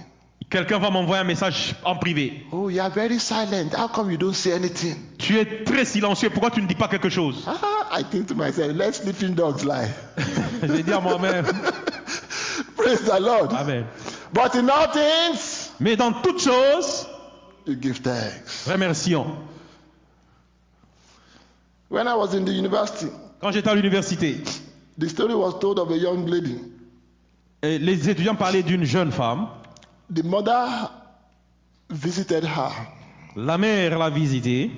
[0.50, 2.46] Quelqu'un va m'envoyer un message en privé.
[2.52, 3.74] Oh, you are very silent.
[3.78, 4.96] How come you don't say anything?
[5.18, 7.44] Tu es très silencieux, pourquoi tu ne dis pas quelque chose?
[7.48, 9.90] Ah, I think to myself, let sleeping dogs lie.
[10.64, 11.46] J'ai dit à moi-même,
[12.78, 13.54] Praise the Lord.
[13.54, 13.86] Amen.
[14.34, 17.08] But in all things, Mais dans toutes choses,
[17.66, 18.68] you give thanks.
[18.68, 19.26] remercions.
[21.90, 23.08] When I was in the university,
[23.40, 24.38] Quand j'étais à l'université,
[24.98, 26.58] the story was told of a young lady.
[27.64, 29.48] les étudiants parlaient d'une jeune femme.
[30.14, 30.90] The mother
[31.90, 32.72] visited her.
[33.36, 34.72] La mère l'a visitée.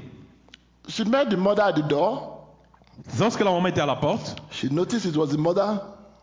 [0.88, 2.48] She met the mother at the door.
[3.20, 5.80] Lorsque la maman était à la porte, She noticed it was the mother.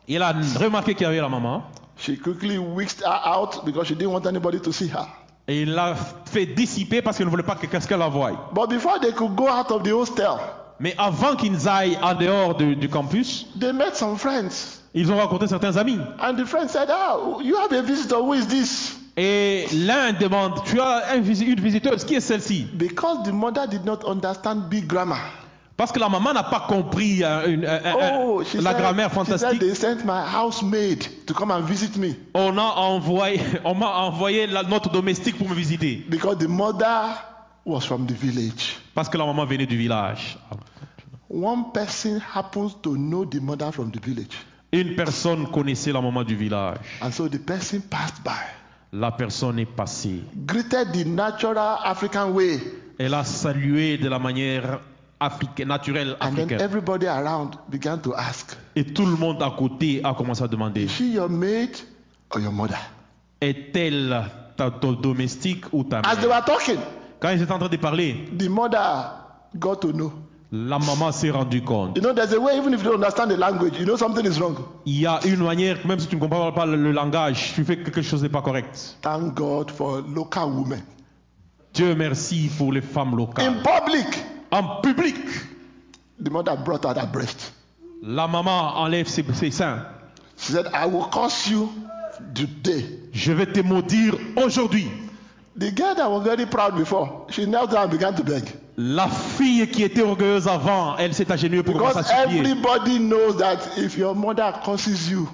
[0.09, 1.63] il a remarqué qu'il y avait la maman.
[1.97, 5.07] She quickly whisked her out because she didn't want anybody to see her.
[5.49, 5.95] Et il l'a
[6.27, 8.51] fait dissiper parce qu'il ne voulait pas que quelqu'un la voie.
[8.53, 10.37] But before they could go out of the hostel,
[10.79, 14.76] Mais avant qu'ils aillent en dehors de- du campus, they met some friends.
[14.97, 15.99] Ils ont rencontré certains amis.
[16.21, 18.17] And the friend said, Ah, you have a visitor.
[18.17, 18.97] Who is this?
[19.17, 21.23] Et l'un demande, tu as un une
[21.61, 22.67] visiteuse, qui est celle-ci?
[22.75, 25.19] Because the mother did not understand big grammar.
[25.77, 28.81] Parce que la maman n'a pas compris euh, une- un- un- Oh, she la said,
[28.81, 29.61] grammaire she said fantastique.
[29.61, 34.47] they sent my housemaid to come and visit me On a envoyé, on m'a envoyé
[34.47, 36.03] la- notre domestique pour me visiter.
[36.09, 37.19] because the mother
[37.67, 38.77] was from the village.
[38.95, 40.39] Parce que la maman venait du village.
[41.29, 44.37] One person happens to know the mother from the village.
[44.81, 46.79] Une personne connaissait la maman du village.
[47.01, 48.31] And so the person passed by,
[48.93, 50.23] La personne est passée.
[50.47, 52.61] greeted the natural African way,
[52.99, 54.81] Elle a salué de la manière
[55.21, 56.61] africaine, naturelle and then africaine.
[56.61, 60.85] everybody around began to ask, Et tout le monde à côté a commencé à demander
[60.85, 61.77] Is she your maid
[62.31, 62.79] or your mother?
[63.41, 64.25] Est-elle
[64.57, 66.37] ta, ton domestique ou ta As they mère?
[66.37, 66.79] were talking,
[67.21, 69.13] Quand ils étaient en train de parler, the mother
[69.59, 70.13] got to know.
[70.69, 71.97] La maman s'est rendue compte.
[71.97, 74.25] You know, there's a way, even if you don't understand the language, you know something
[74.25, 74.57] is wrong.
[74.87, 77.77] Il y a une manière, même si tu ne comprends pas le, langage, tu fais
[77.77, 78.97] que quelque chose n'est pas correct.
[79.03, 80.83] Thank God for local women.
[81.75, 83.63] Dieu merci pour les femmes In locales.
[83.63, 84.07] public,
[84.51, 85.17] En public,
[86.23, 87.53] the mother brought out her breast.
[88.03, 89.85] la maman enlève ses, ses seins.
[90.39, 91.69] She said, I will curse you
[92.35, 92.85] today.
[93.13, 94.89] Je vais te maudire aujourd'hui.
[95.57, 98.45] The girl that was very proud before, she knelt down and began to beg.
[98.79, 102.41] La fille qui était orgueilleuse avant, elle s'est agenouillée pour commencer Because à supplier.
[102.41, 105.29] everybody knows that if your mother curses you,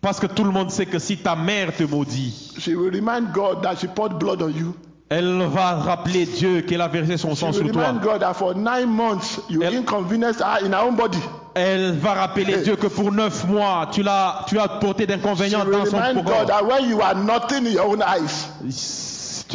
[0.00, 3.32] Parce que tout le monde sait que si ta mère te maudit, she will remind
[3.32, 4.74] God that she poured blood on you.
[5.10, 7.88] elle va rappeler Dieu qu'elle a versé son She sang will sur toi.
[7.88, 11.18] remind God that for nine months you Elle- inconvenienced her in her own body.
[11.54, 15.64] Elle va rappeler Dieu que pour neuf mois, tu l'as, tu as porté She d'inconvénients
[15.64, 18.46] will dans son remind God that when you are nothing in your own eyes,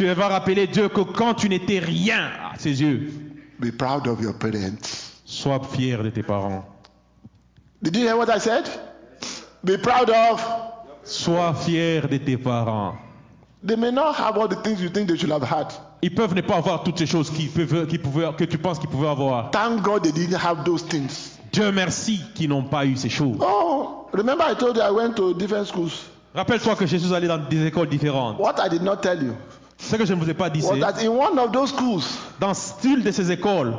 [0.02, 3.12] Tu vas rappeler Dieu que quand tu n'étais rien à ses yeux,
[3.60, 4.82] be proud of your parents.
[5.24, 6.64] sois fier de tes parents.
[7.80, 8.64] Did you hear what I said?
[9.62, 10.44] Be proud of.
[11.04, 12.94] Sois fier de tes parents.
[13.64, 15.68] They may not have all the things you think they should have had.
[16.02, 18.80] Ils peuvent ne pas avoir toutes ces choses qu'ils peuvent, qu'ils pouvaient- que tu penses
[18.80, 19.52] qu'ils pouvaient avoir.
[19.52, 21.38] Thank God they didn't have those things.
[21.52, 23.36] Dieu merci qu'ils n'ont pas eu ces choses.
[23.40, 25.92] Oh, remember I told you I went to different schools.
[26.34, 28.40] Rappelle-toi que Jésus allait dans des écoles différentes.
[28.40, 29.34] What I did not tell you
[29.84, 31.70] Ce que je ne vous ai pas dit, was c'est that in one of those
[31.70, 32.02] schools,
[32.40, 32.52] dans
[32.84, 33.74] une de ces écoles,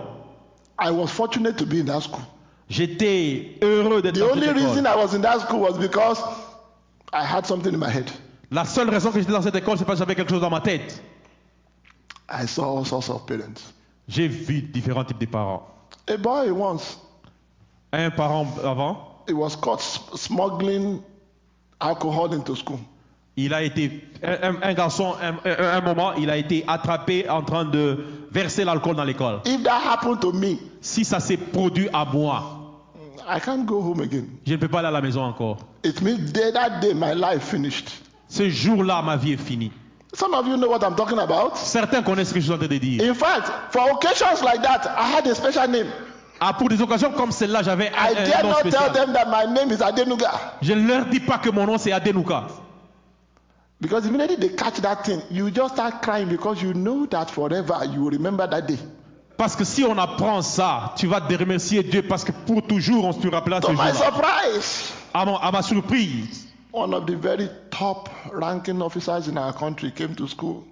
[0.80, 2.22] I was fortunate to be in that school.
[2.70, 4.88] j'étais heureux d'être The dans only cette reason école.
[4.88, 6.20] I was in that school was because
[7.13, 8.10] I had something in my head.
[8.52, 10.50] La seule raison que j'étais dans cette école, c'est parce que j'avais quelque chose dans
[10.50, 11.02] ma tête.
[12.30, 13.62] I saw all sorts of parents.
[14.08, 15.63] J'ai vu différents types de parents.
[16.10, 16.98] A boy once,
[17.94, 21.02] Un parent avant, he was caught s- smuggling
[21.80, 22.80] alcohol into school.
[23.36, 25.15] Il a été, un, garçon,
[25.46, 29.39] un, moment, il a été attrapé en train de verser l'alcool dans l'école.
[29.46, 32.60] If that happened to me, Si ça s'est produit à moi,
[33.28, 34.26] I can't go home again.
[34.46, 35.58] je ne peux pas aller à la maison encore.
[35.84, 37.89] It means day, that day my life finished.
[38.28, 39.72] Ce jour-là, ma vie est finie.
[40.13, 41.56] Some of you know what I'm talking about.
[41.56, 43.02] Certains connaissent ce que je suis en train de dire.
[43.04, 45.88] In fact, for occasions like that, I had a special name.
[46.39, 48.93] Ah, pour des occasions comme celle-là, j'avais un, I un dare nom not tell spécial.
[48.93, 50.32] them that my name is Adenuga.
[50.62, 52.48] Je ne leur dis pas que mon nom c'est Adenuka.
[53.84, 57.82] Because immediately they catch that thing, you just start crying because you know that forever
[57.93, 58.78] you will remember that day.
[59.38, 63.04] Parce que si on apprend ça, tu vas te remercier Dieu parce que pour toujours
[63.04, 69.28] on se rappellera ce mon- à ma surprise, one of the very top ranking officers
[69.28, 70.63] in our country came to school.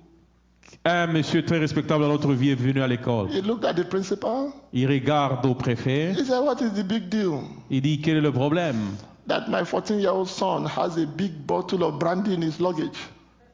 [0.86, 3.28] un monsieur très respectable dans notre vie est venu à l'école.
[3.30, 4.54] He looked at the principal.
[4.72, 6.14] Il regarde au préfet.
[6.14, 7.42] He said, What is the big deal?
[7.70, 8.78] Il dit quel est le problème?
[9.28, 12.98] That my 14 year old son has a big bottle of brandy in his luggage.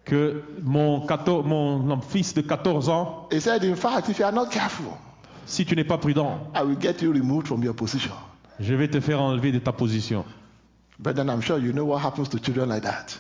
[0.06, 4.32] Que mon, 14 mon fils de 14 ans, He said, In fact, if you are
[4.32, 4.98] not careful,
[5.46, 8.14] si tu n'es pas prudent, I will get you removed from your position.
[8.60, 10.24] je vais te faire enlever de ta position.
[11.00, 13.18] But then I'm sure you know what happens to children like that.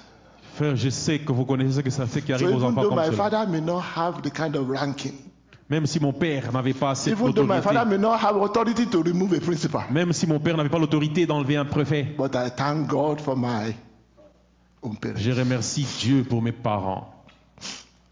[0.55, 2.63] Frère, je sais que vous connaissez ce que ça ce qui So arrive aux even
[2.69, 3.17] enfants though comme my cela.
[3.17, 5.13] father may not have the kind of ranking,
[5.69, 8.87] Même si mon père n'avait pas assez even though my father may not have authority
[8.87, 12.33] to remove a principal, même si mon père n'avait pas l'autorité d'enlever un préfet, but
[12.35, 13.75] I thank God for my
[14.81, 15.19] own parents.
[15.19, 17.13] je remercie Dieu pour mes parents.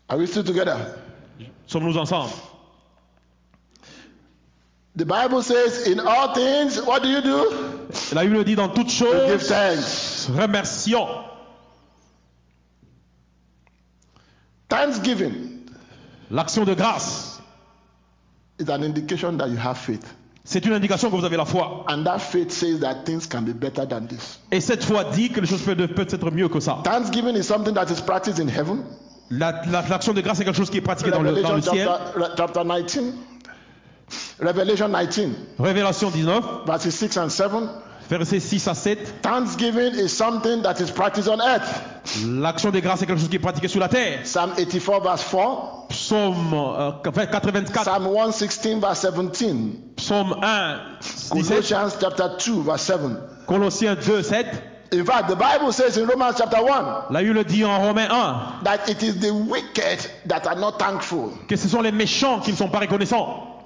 [0.10, 0.76] Are we still together?
[1.68, 2.34] Sommes-nous ensemble?
[4.98, 7.52] The Bible says, in all things, what do you do?
[8.14, 10.30] La Bible dit dans toutes give choses, thanks.
[10.30, 11.08] remercions.
[14.68, 15.56] Thanksgiving
[16.32, 17.35] L'action de grâce,
[18.60, 20.06] is an indication that you have faith.
[20.44, 21.86] c'est une indication que vous avez la foi.
[21.90, 24.40] And that faith says that things can be better than this.
[24.52, 26.80] Et cette foi dit que les choses peuvent, peuvent être mieux que ça.
[26.84, 28.84] Thanksgiving is something that is practiced in heaven.
[29.32, 31.56] La- la- L'action de grâce est quelque chose qui est pratiqué dans le, dans Revelation
[31.56, 31.88] le ciel.
[31.88, 33.14] chapter, re- chapter 19.
[34.40, 37.52] Revelation 19, Révélation 19, verses 6 and 7.
[38.10, 39.22] Versets 6 à 7.
[39.22, 41.82] Thanksgiving is something that is practiced on earth.
[42.26, 44.20] L'action de grâce est quelque chose qui est pratiqué sur la terre.
[44.24, 45.88] Psalm 84, verse 4.
[45.90, 49.96] Psaume euh, 84, Psalm 116, verse 17.
[49.96, 53.00] psaume 1, 17, Colossians chapter 2, verse 7.
[53.48, 54.46] Colossiens 2, 7.
[54.92, 58.64] In fact, the Bible says in Romans chapter 1 La Bible dit en Romains 1
[58.64, 61.34] that it is the wicked that are not thankful.
[61.48, 63.64] que ce sont les méchants qui ne sont pas reconnaissants.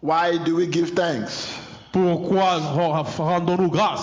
[0.00, 1.48] Why do we give thanks?
[1.92, 4.00] Pourquoi ren- rendons-nous grâce?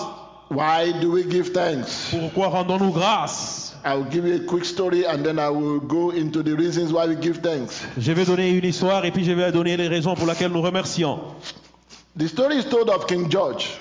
[0.50, 2.10] Why do we give thanks?
[2.10, 3.74] Pourquoi rendons-nous grâce?
[3.84, 6.92] I will give you a quick story and then I will go into the reasons
[6.92, 7.82] why we give thanks.
[7.98, 10.60] Je vais donner une histoire et puis je vais donner les raisons pour lesquelles nous
[10.62, 11.18] remercions.
[12.18, 13.78] The story is told of King George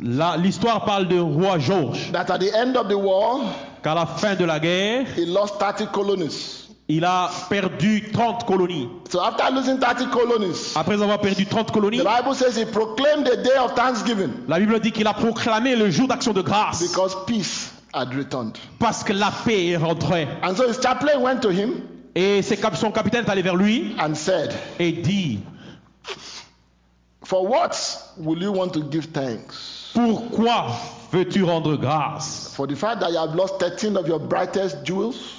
[0.00, 3.40] L'histoire parle de roi Georges, that at the end of the war,
[3.82, 6.57] qu'à la fin de la guerre, he lost 30 colonies.
[6.90, 8.88] Il a perdu 30 colonies.
[9.10, 13.26] So after losing 30 colonies, Après avoir perdu 30 colonies, the Bible says he proclaimed
[13.26, 16.80] the day of thanksgiving la Bible dit qu'il a proclamé le jour d'action de grâce
[16.80, 18.56] because peace had returned.
[18.78, 20.26] parce que la paix est rentrée.
[20.42, 21.82] And so his chaplain went to him
[22.14, 25.40] Et ses cap- son capitaine est allé vers lui and said, et dit
[27.24, 27.70] For what
[28.16, 29.90] will you want to give thanks?
[29.94, 30.68] Pourquoi
[31.12, 32.52] veux-tu rendre grâce?
[32.56, 35.37] For the fact that you have lost 13 of your brightest jewels?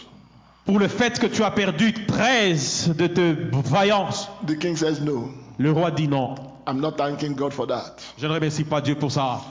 [0.69, 3.33] Pour le fait que tu as perdu 13 de tes
[3.65, 6.35] vaillances The king says, No, Le roi dit non.
[6.67, 7.95] I'm not thanking God for that.
[8.19, 9.41] Je ne remercie pas Dieu pour ça.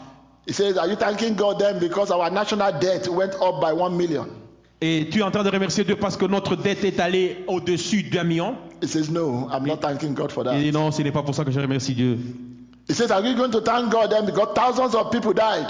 [0.47, 3.97] He says, Are you thanking God then because our national debt went up by one
[3.97, 4.29] million?
[4.81, 8.05] Et tu es en train de remercier Dieu parce que notre dette est allée au-dessus
[8.05, 8.55] d'un million?
[8.81, 11.35] He says, No, I'm not thanking God for Il dit non, ce n'est pas pour
[11.35, 12.17] ça que je remercie Dieu.
[12.89, 15.67] He says, Are you going to thank God then because thousands of people died?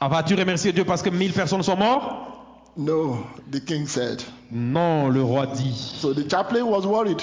[0.00, 2.31] Ah, Vas-tu remercier Dieu parce que mille personnes sont mortes?
[2.76, 4.22] No, the king said.
[4.50, 5.74] Non, le roi dit.
[5.74, 7.22] So the chaplain was worried.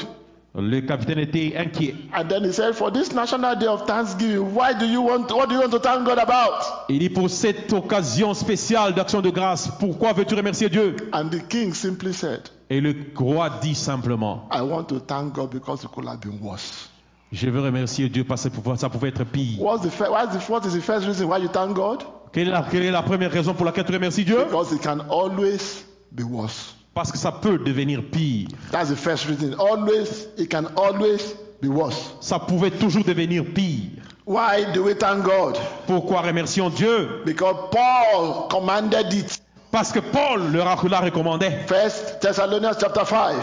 [0.56, 1.96] Le capitaine était inquiet.
[2.14, 5.48] And then he said, For this national day of thanksgiving, why do you want what
[5.48, 6.88] do you want to thank God about?
[6.90, 10.96] Il dit pour cette occasion spéciale d'action de grâce, pourquoi veux-tu remercier Dieu?
[11.14, 15.52] And the king simply said, Et le roi dit simplement, I want to thank God
[15.52, 16.90] because it could have been worse.
[17.32, 19.62] je veux remercier Dieu parce que ça pouvait être pire.
[19.62, 22.04] What's the what's the, what is the first reason why you thank God?
[22.32, 24.46] Quelle est, la, quelle est la première raison pour laquelle tu remercies Dieu?
[24.46, 26.76] Because it can always be worse.
[26.94, 28.48] Parce que ça peut devenir pire.
[28.72, 29.54] That's the first reason.
[29.60, 32.14] Always, it can always be worse.
[32.22, 34.02] Ça pouvait toujours devenir pire.
[34.26, 35.58] Why do we thank God?
[35.88, 37.22] Pourquoi remercions Dieu?
[37.26, 39.40] Because Paul commanded it.
[39.72, 41.66] Parce que Paul leur a- la recommandait.
[41.68, 43.36] First Thessalonians chapter 5.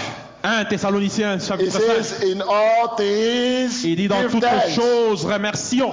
[0.45, 2.03] 1 Thessaloniciens It chapitre 5.
[2.05, 4.75] says, In all things, Il dit dans toutes thanks.
[4.75, 5.93] choses, remercions.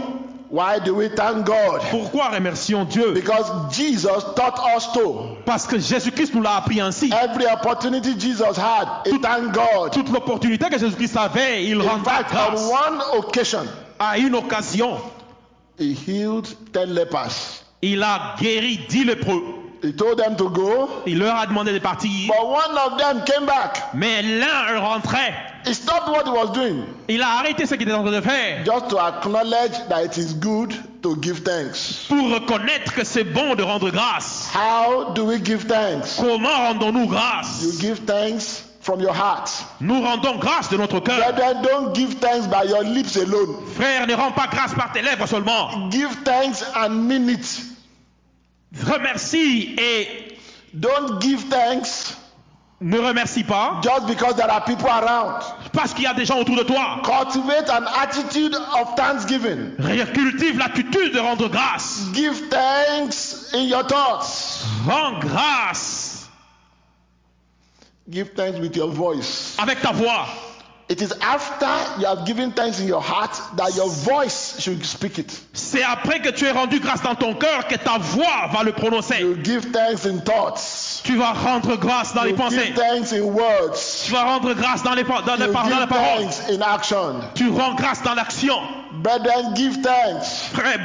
[0.54, 1.82] Why do we thank God?
[1.90, 3.12] Pourquoi remercions Dieu?
[3.12, 5.36] Because Jesus taught us to.
[5.48, 7.12] Parce que Jésus-Christ nous l'a appris ainsi.
[7.12, 9.92] Every opportunity Jesus had, he thanked God.
[9.94, 12.62] Toute l'opportunité que Jésus-Christ avait, il In rendait fact, grâce.
[12.62, 13.66] on one occasion,
[14.00, 15.00] À une occasion,
[15.80, 17.64] he healed ten lepers.
[17.82, 19.42] il a guéri dix lépreux.
[19.82, 22.28] He told them to go, Il leur a demandé de partir.
[22.28, 23.96] but one of them came back.
[23.96, 25.34] Mais l'un rentrait.
[25.66, 28.22] He stopped what he was doing Il a arrêté ce qu'il était en train de
[28.22, 32.06] faire just to acknowledge that it is good to give thanks.
[32.08, 34.50] pour reconnaître que c'est bon de rendre grâce.
[34.54, 36.18] How do we give thanks?
[36.20, 39.50] Comment rendons-nous You grâce give thanks from your heart.
[39.80, 41.20] Nous rendons grâce de notre cœur.
[41.64, 43.56] Don't give thanks by your lips alone.
[43.76, 45.90] Frère, ne rends pas grâce par tes lèvres seulement.
[45.90, 47.62] Give thanks and mean it.
[48.86, 50.38] Remercie et
[50.74, 52.18] Don't give thanks
[52.84, 55.42] ne remercie pas just because there are people around.
[55.72, 57.02] parce qu'il y a des gens autour de toi.
[57.04, 59.76] Cultivate an attitude of thanksgiving.
[60.14, 62.06] Cultive l'attitude de rendre grâce.
[62.14, 64.66] Give thanks in your thoughts.
[64.86, 66.28] Rends grâce
[68.10, 69.56] Give thanks with your voice.
[69.60, 70.28] avec ta voix.
[70.90, 71.66] It is after
[72.02, 75.32] you have given thanks in your heart that your voice should speak it.
[75.54, 78.74] C'est après que tu aies rendu grâce dans ton cœur que ta voix va le
[78.74, 79.22] prononcer.
[79.22, 80.83] You give thanks in thoughts.
[81.04, 82.68] Tu vas rendre grâce dans les pensées.
[82.68, 84.04] give thanks in words.
[84.06, 85.90] Tu vas rendre grâce dans les, dans les, dans les paroles.
[85.90, 87.16] thanks in action.
[87.36, 88.58] Tu rends grâce dans l'action.
[89.04, 90.48] Brethren, give thanks.
[90.54, 90.80] Frère,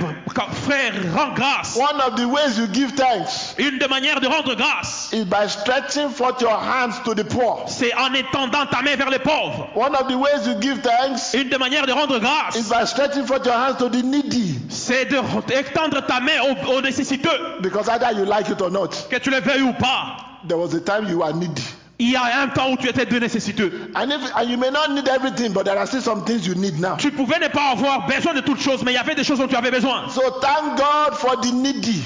[0.67, 1.77] frère, rends grâce.
[1.77, 5.47] One of the ways you give thanks Une des manières de rendre grâce, is by
[5.47, 7.63] stretching forth your hands to the poor.
[7.69, 9.69] c'est en étendant ta main vers les pauvres.
[9.77, 12.85] One of the ways you give thanks Une des manières de rendre is grâce, by
[12.87, 14.59] stretching forth your hands to the needy.
[14.69, 15.19] c'est de
[15.53, 19.31] étendre ta main aux, aux nécessiteux, Because either you like it or not, que tu
[19.31, 20.17] le veuilles ou pas.
[20.49, 21.63] there was a time you were needy.
[22.01, 23.91] Il y a un temps où tu étais de nécessiteux.
[23.97, 26.55] And, if, and you may not need everything, but there are still some things you
[26.55, 26.97] need now.
[26.97, 29.39] Tu pouvais ne pas avoir besoin de toutes choses, mais il y avait des choses
[29.41, 30.09] dont tu avais besoin.
[30.11, 32.01] So thank God for the needy.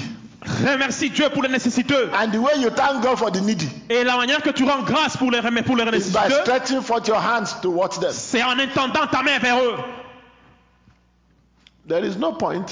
[0.65, 2.09] Remercie Dieu pour les nécessiteux.
[2.13, 4.81] And the way you thank God for the needy Et la manière que tu rends
[4.81, 8.11] grâce pour les, rem- pour les is by nécessiteux, stretching forth your hands towards them.
[8.11, 9.75] c'est en étendant ta main vers eux.
[11.87, 12.65] There is no point.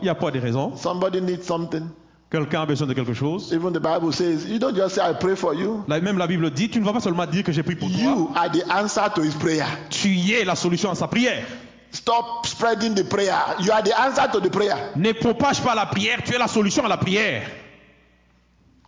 [0.00, 0.76] Il n'y a pas de raison.
[0.76, 1.88] Somebody needs something.
[2.30, 3.52] Quelqu'un a besoin de quelque chose.
[3.52, 5.84] Even the Bible says, you don't just say, I pray for you.
[5.86, 7.88] Là, même la Bible dit, tu ne vas pas seulement dire que j'ai pris pour
[7.88, 7.98] toi.
[7.98, 9.64] You are the answer to his prayer.
[9.90, 11.46] Tu es la solution à sa prière.
[11.92, 13.38] Stop spreading the prayer.
[13.60, 14.74] You are the answer to the prayer.
[14.96, 17.48] Ne propage pas la prière, tu es la solution à la prière.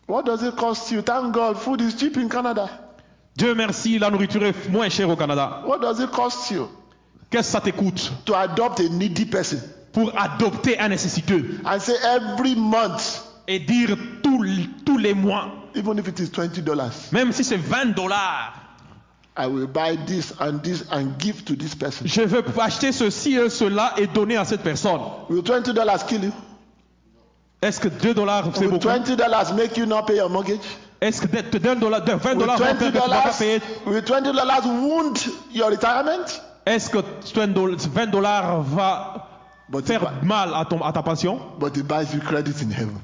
[0.08, 1.02] What does it cost you?
[1.02, 2.68] Thank God, food is cheap in Canada.
[3.36, 5.62] Dieu merci, la nourriture est moins chère au Canada.
[5.64, 6.68] What does it cost you
[7.30, 9.58] Qu'est-ce que ça t'écoute to adopt a needy person?
[9.92, 11.60] pour adopter un nécessiteux?
[11.64, 14.46] And say every month, et dire tous,
[14.84, 18.52] tous les mois, even if it is twenty dollars, même si c'est 20 dollars,
[19.36, 22.06] I will buy this and this and give to this person.
[22.06, 25.00] je veux acheter ceci et cela et donner à cette personne.
[25.30, 26.32] Will twenty dollars kill you?
[27.62, 28.78] Est-ce que 2 dollars c'est beaucoup?
[28.78, 30.60] twenty dollars make you not pay your mortgage?
[31.00, 33.08] Est-ce que de, de, dollar- de 20 Will dollars vont faire twenty que tu ne
[33.08, 35.18] vas pas dollars payer will dollars wound
[35.54, 36.26] your retirement?
[36.66, 36.98] Est-ce que
[37.94, 39.24] 20 dollars va
[39.70, 41.40] But faire mal à, ton, à ta pension?
[41.58, 42.98] But it buys you credit in heaven.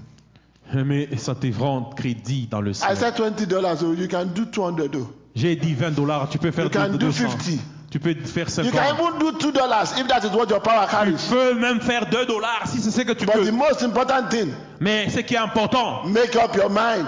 [0.72, 2.96] Mais ça te rend crédit dans le I ciel.
[2.96, 4.92] said twenty dollars, so you can do two hundred.
[4.92, 5.08] though.
[5.36, 7.28] J'ai dit 20 dollars, tu peux faire You can do 200.
[7.30, 7.60] 50.
[7.90, 8.70] Tu peux faire You 50.
[8.70, 11.28] can even do two dollars if that is what your power Tu carries.
[11.30, 13.44] peux même faire 2 dollars si c'est ce que tu But peux.
[13.44, 14.50] the most important thing,
[14.80, 17.06] Mais ce qui est important, make up your mind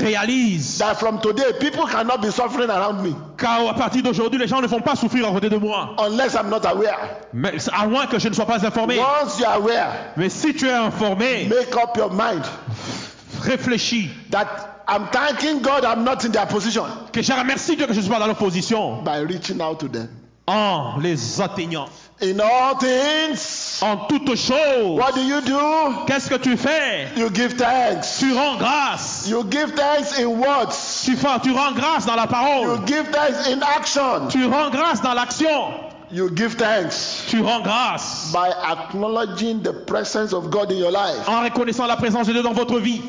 [0.00, 4.60] réalise that from today people cannot be suffering around me qu'à partir d'aujourd'hui, les gens
[4.62, 5.94] ne vont pas souffrir à côté de moi.
[5.98, 6.98] unless I'm not aware.
[7.34, 8.98] Mais à moins que je ne sois pas informé.
[8.98, 12.42] Once aware, Mais si tu es informé, make up your mind
[13.40, 14.10] réfléchis.
[14.30, 14.46] that
[14.88, 18.02] I'm thanking God I'm not in their position Que je remercie Dieu que je ne
[18.04, 20.08] suis pas dans l'opposition by reaching out to them.
[20.46, 21.86] en les atteignant.
[22.22, 26.04] In all things, En toutes choses, what do you do?
[26.06, 27.08] qu'est-ce que tu fais?
[27.16, 28.18] You give thanks.
[28.20, 29.26] Tu rends grâce.
[29.28, 31.02] You give thanks in words.
[31.04, 32.86] Tu, fais, tu rends grâce dans la You parole.
[32.86, 34.28] give thanks in action.
[34.30, 35.74] Tu rends grâce dans l'action.
[36.12, 41.28] You give thanks Tu rends grâce by acknowledging the presence of God in your life.
[41.28, 43.02] en reconnaissant la présence de Dieu dans votre vie.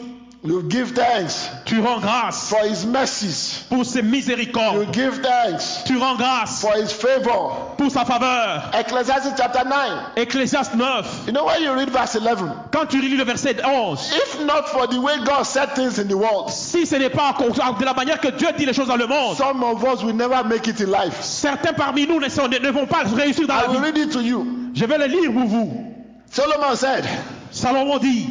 [0.48, 3.66] You give thanks Tu rends grâce for His mercies.
[3.70, 4.92] pour ses You miséricordes.
[4.94, 7.76] give thanks Tu rends grâce for His favor.
[7.78, 8.72] pour sa faveur.
[8.74, 10.14] Ecclesiastes chapter 9.
[10.16, 11.06] Ecclésiaste 9.
[11.28, 14.70] You know when you read verse 11, Quand tu lis le verset 11, if not
[14.70, 17.94] for the way God set things in the world, si ce n'est pas de la
[17.94, 20.66] manière que Dieu dit les choses dans le monde, some of us will never make
[20.68, 21.22] it in life.
[21.22, 23.86] certains parmi nous ne, vont pas réussir dans I la will vie.
[23.86, 24.72] read it to you.
[24.74, 25.94] Je vais le lire pour vous.
[26.32, 27.06] Solomon said,
[27.52, 28.28] Salomon dit,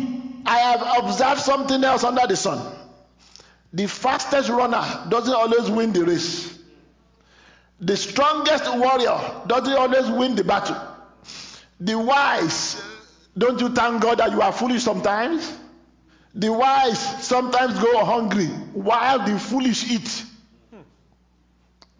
[0.46, 2.60] I have observed something else under the sun.
[3.72, 6.56] The fastest runner doesn't always win the race.
[7.80, 10.76] The strongest warrior doesn't always win the battle.
[11.80, 12.82] The wise,
[13.36, 15.52] don't you thank God that you are foolish sometimes?
[16.34, 20.24] The wise sometimes go hungry while the foolish eat.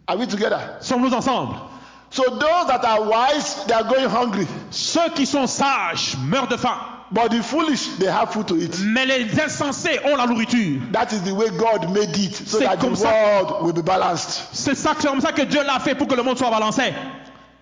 [0.07, 0.77] Are we together?
[0.79, 1.69] sommes-nous ensemble
[2.09, 4.47] So those that are wise, they are going hungry.
[4.71, 6.79] Ceux qui sont sages meurent de faim,
[7.09, 8.77] But the foolish, they have food to eat.
[8.83, 10.81] mais les insensés ont la nourriture.
[10.91, 13.09] That is the way God made it so C'est that the comme ça.
[13.09, 14.41] world will be balanced.
[14.51, 16.93] C'est ça, comme ça que Dieu l'a fait pour que le monde soit balancé.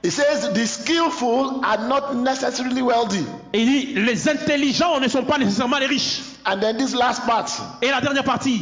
[0.04, 3.24] It says the skillful are not necessarily wealthy.
[3.54, 6.22] Et il dit, les intelligents ne sont pas nécessairement les riches.
[6.46, 7.46] And then this last part,
[7.82, 8.62] Et la dernière partie,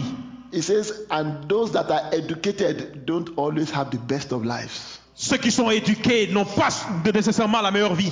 [0.52, 5.00] it says, and those that are educated don't always have the best of lives.
[5.16, 6.70] ceux qui sont éduqués n'ont pas
[7.14, 8.12] nécessairement la meilleure vie.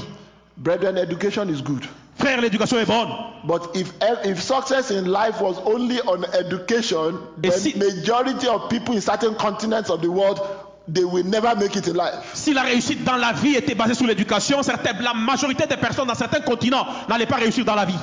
[0.58, 1.86] Brethren, education is good.
[2.18, 3.10] Frère, l'éducation est bonne.
[3.46, 3.92] But if
[4.26, 9.02] if success in life was only on education, Et the si- majority of people in
[9.02, 10.40] certain continents of the world
[10.88, 12.32] they will never make it in life.
[12.34, 14.60] Si la réussite dans la vie était basée sur l'éducation,
[15.02, 17.98] la majorité des personnes dans certains continents n'allaient pas réussir dans la vie.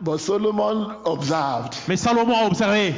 [0.00, 1.74] But Solomon observed.
[1.86, 2.94] Mais Salomon a observé.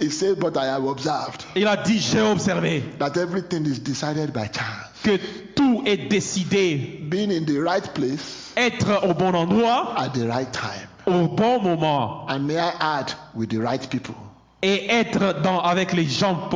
[0.00, 4.32] He said, But I have observed Il a dit, j'ai observé that everything is decided
[4.32, 4.86] by chance.
[5.02, 5.18] que
[5.54, 7.00] tout est décidé.
[7.08, 10.88] Being in the right place Être au bon endroit, at the right time.
[11.06, 12.26] au bon moment.
[12.28, 14.14] And may I add, with the right people.
[14.62, 16.48] Et être dans, avec les gens.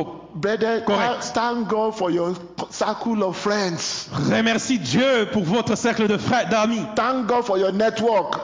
[0.85, 1.31] Correct.
[1.33, 2.33] thank God for your
[2.71, 4.09] circle of friends.
[4.31, 6.81] Remercie Dieu pour votre cercle de frères, d'amis.
[6.95, 8.35] Thank God for your network.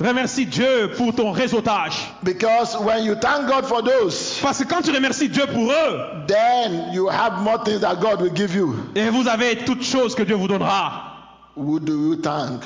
[0.00, 1.94] Remercie Dieu pour ton réseautage.
[2.22, 6.26] Because when you thank God for those, Parce que quand tu remercies Dieu pour eux,
[6.28, 8.76] then you have more things that God will give you.
[8.94, 11.04] et vous avez toutes choses que Dieu vous donnera.
[11.56, 12.62] Who do you thank?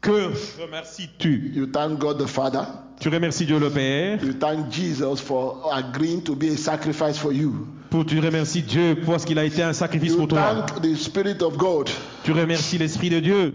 [0.00, 1.52] Que remercies-tu?
[1.54, 2.66] You thank God the Father.
[3.00, 4.18] Tu remercies Dieu le Père.
[4.24, 7.68] You thank Jesus for agreeing to be a sacrifice for you.
[7.90, 10.40] Pour, tu remercies Dieu parce qu'il a été un sacrifice You pour toi.
[10.66, 11.88] thank the Spirit of God.
[12.24, 13.54] Tu remercies l'Esprit de Dieu.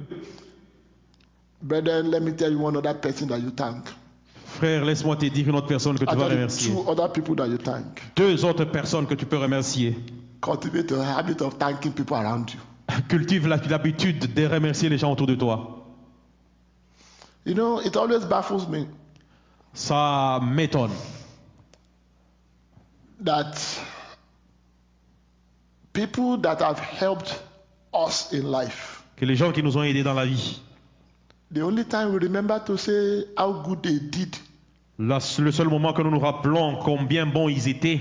[1.63, 3.87] Brethren, let me tell you one other person that you thank.
[4.45, 6.71] Frère, laisse-moi te dire une autre personne que tu vas Actually, remercier.
[6.73, 8.01] two other people that you thank.
[8.15, 9.95] Deux autres personnes que tu peux remercier.
[10.41, 12.59] Cultivate a habit of thanking people around you.
[13.07, 15.79] Cultive l'habitude de remercier les gens autour de toi.
[17.45, 18.85] You know, it always baffles me
[19.73, 20.91] Ça m'étonne
[23.23, 23.55] that
[25.93, 27.41] people that have helped
[27.93, 30.61] us in life, que les gens qui nous ont aidés dans la vie,
[31.53, 34.35] the only time we remember to say how good they did
[34.97, 37.99] la- le seul moment que nous nous rappelons combien bons ils étaient,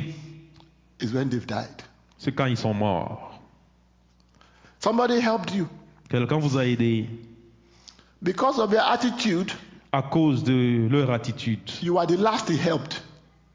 [1.01, 1.83] is when they've died.
[2.19, 3.39] c'est quand ils sont morts.
[4.81, 5.67] Somebody helped you.
[6.09, 7.07] Quelqu'un vous a aidé
[8.23, 9.51] Because of your attitude,
[9.93, 11.71] à cause de leur attitude.
[11.83, 13.03] you are the last he helped.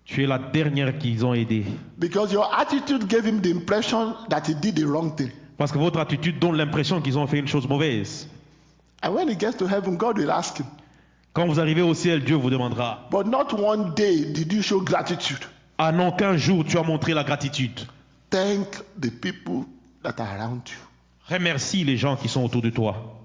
[0.05, 1.65] Tu es la dernière qu'ils ont aidé.
[1.97, 5.31] Because your attitude gave him the impression that he did the wrong thing.
[5.57, 8.27] Parce que votre attitude donne l'impression qu'ils ont fait une chose mauvaise.
[9.03, 10.65] And when he gets to heaven, God will ask him,
[11.33, 14.81] Quand vous arrivez au ciel, Dieu vous demandera But not one day did you show
[14.81, 15.45] gratitude.
[15.77, 17.79] Ah non, qu'un jour tu as montré la gratitude.
[18.31, 18.67] Thank
[18.99, 19.65] the people
[20.03, 20.77] that are around you.
[21.29, 23.16] Remercie les gens qui sont autour de toi.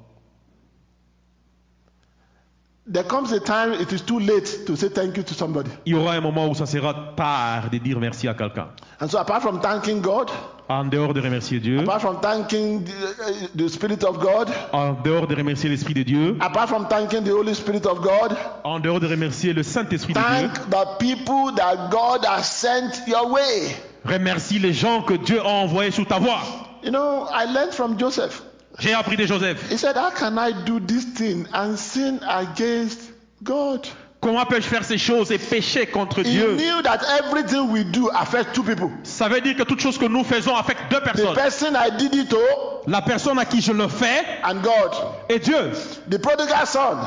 [2.85, 5.70] There comes a time it is too late to say thank you to somebody.
[5.87, 8.66] Il y aura un moment où ça sera tard de dire merci à quelqu'un.
[9.01, 10.30] And so, apart from thanking God,
[10.68, 15.28] En dehors de remercier Dieu, apart from thanking the, the Spirit of God, en dehors
[15.28, 18.99] de remercier l'Esprit de Dieu, apart from thanking the Holy Spirit of God, en dehors
[18.99, 23.76] de remercier le Saint-Esprit de Dieu, thank the people that God has sent your way.
[24.05, 26.41] remercie les gens que Dieu a envoyés sous ta voie.
[26.83, 28.43] You know, I learned from Joseph.
[28.78, 29.70] J'ai appris de Joseph.
[29.70, 32.98] He said, How can I do this thing and sin against
[33.42, 33.86] God?
[34.20, 36.54] Comment peux-je faire ces choses et pécher contre He Dieu?
[36.56, 38.88] knew that everything we do affects two people.
[39.02, 41.34] Ça veut dire que toute chose que nous faisons affecte deux The personnes.
[41.34, 42.38] person I did it to
[42.86, 44.92] La personne à qui je le fais and God.
[45.28, 45.72] et Dieu.
[46.08, 46.98] The prodigal son,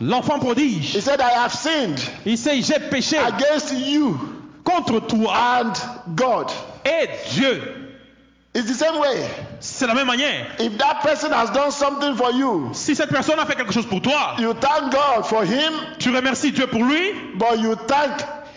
[0.00, 1.00] L'enfant he prodige.
[1.00, 4.16] said, I have sinned Il sait, j'ai péché against you
[4.64, 5.72] contre toi and
[6.14, 6.50] God.
[6.84, 7.60] et Dieu.
[8.54, 9.28] It's the same way.
[9.80, 10.46] C'est la même manière.
[10.60, 13.86] If that person has done something for you, Si cette personne a fait quelque chose
[13.86, 18.12] pour toi, you thank God for him, tu remercies Dieu pour lui but you thank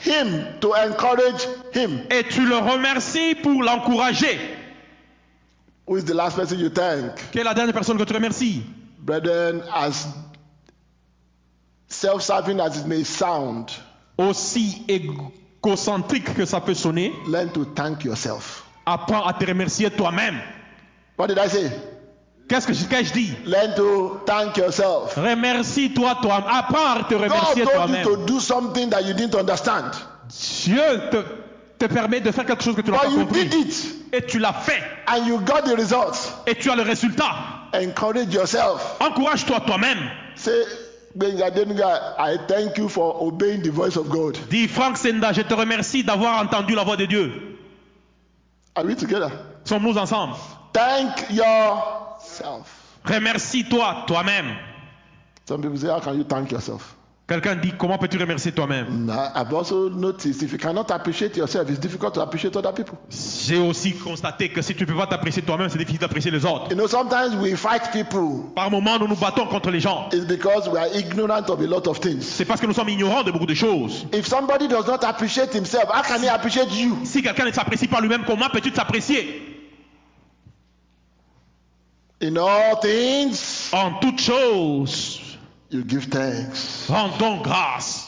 [0.06, 2.02] him to encourage him.
[2.12, 4.38] et tu le remercies pour l'encourager.
[5.88, 7.14] Who is the last person you thank?
[7.32, 8.62] Quelle est la dernière personne que tu remercies?
[9.00, 10.06] Brethren, as
[11.88, 13.72] self serving as it may sound,
[14.18, 18.66] Aussi égocentrique que ça peut sonner, learn to thank yourself.
[18.86, 20.38] apprends à te remercier toi-même.
[21.18, 21.72] What did I say?
[22.50, 25.16] Qu'est-ce que je, dis Learn to thank yourself.
[25.16, 26.50] Remercie-toi toi-même.
[26.50, 28.06] Apprends à te God remercier told toi-même.
[28.06, 29.92] you to do something that you didn't understand,
[30.66, 31.24] Dieu te,
[31.80, 33.46] te permet de faire quelque chose que tu n'as pas compris.
[33.46, 34.84] did it Et tu l'as fait.
[35.08, 36.32] and you got the results.
[36.46, 37.32] Et tu as le résultat.
[37.74, 38.98] Encourage yourself.
[39.00, 40.00] Encourage-toi toi-même.
[41.16, 44.38] Denga, I thank you for obeying the voice of God.
[44.50, 47.32] Dis Franck Senda, je te remercie d'avoir entendu la voix de Dieu.
[48.76, 49.30] Are we together?
[49.64, 50.34] Sommes-nous ensemble?
[50.74, 52.68] Thank yourself.
[53.06, 54.56] Remercie-toi toi-même.
[55.46, 56.96] Some people say, How can you thank yourself?
[57.26, 59.06] Quelqu'un dit comment peux-tu remercier toi-même?
[59.06, 62.98] Nah, I've also noticed if you cannot appreciate yourself, it's difficult to appreciate other people.
[63.10, 66.46] J'ai aussi constaté que si tu ne peux pas t'apprécier toi-même, c'est difficile d'apprécier les
[66.46, 66.70] autres.
[66.70, 68.52] You know, sometimes we fight people.
[68.54, 70.10] Par moments, nous nous battons contre les gens.
[70.12, 72.22] It's because we are ignorant of a lot of things.
[72.24, 74.06] C'est parce que nous sommes ignorants de beaucoup de choses.
[74.12, 76.98] If somebody does not appreciate himself, how can he appreciate you?
[77.06, 79.53] Si quelqu'un ne s'apprécie pas lui-même, comment peux-tu t'apprécier?
[82.22, 85.20] In all things, En toutes choses,
[85.70, 86.88] you give thanks.
[86.90, 88.08] rendons grâce.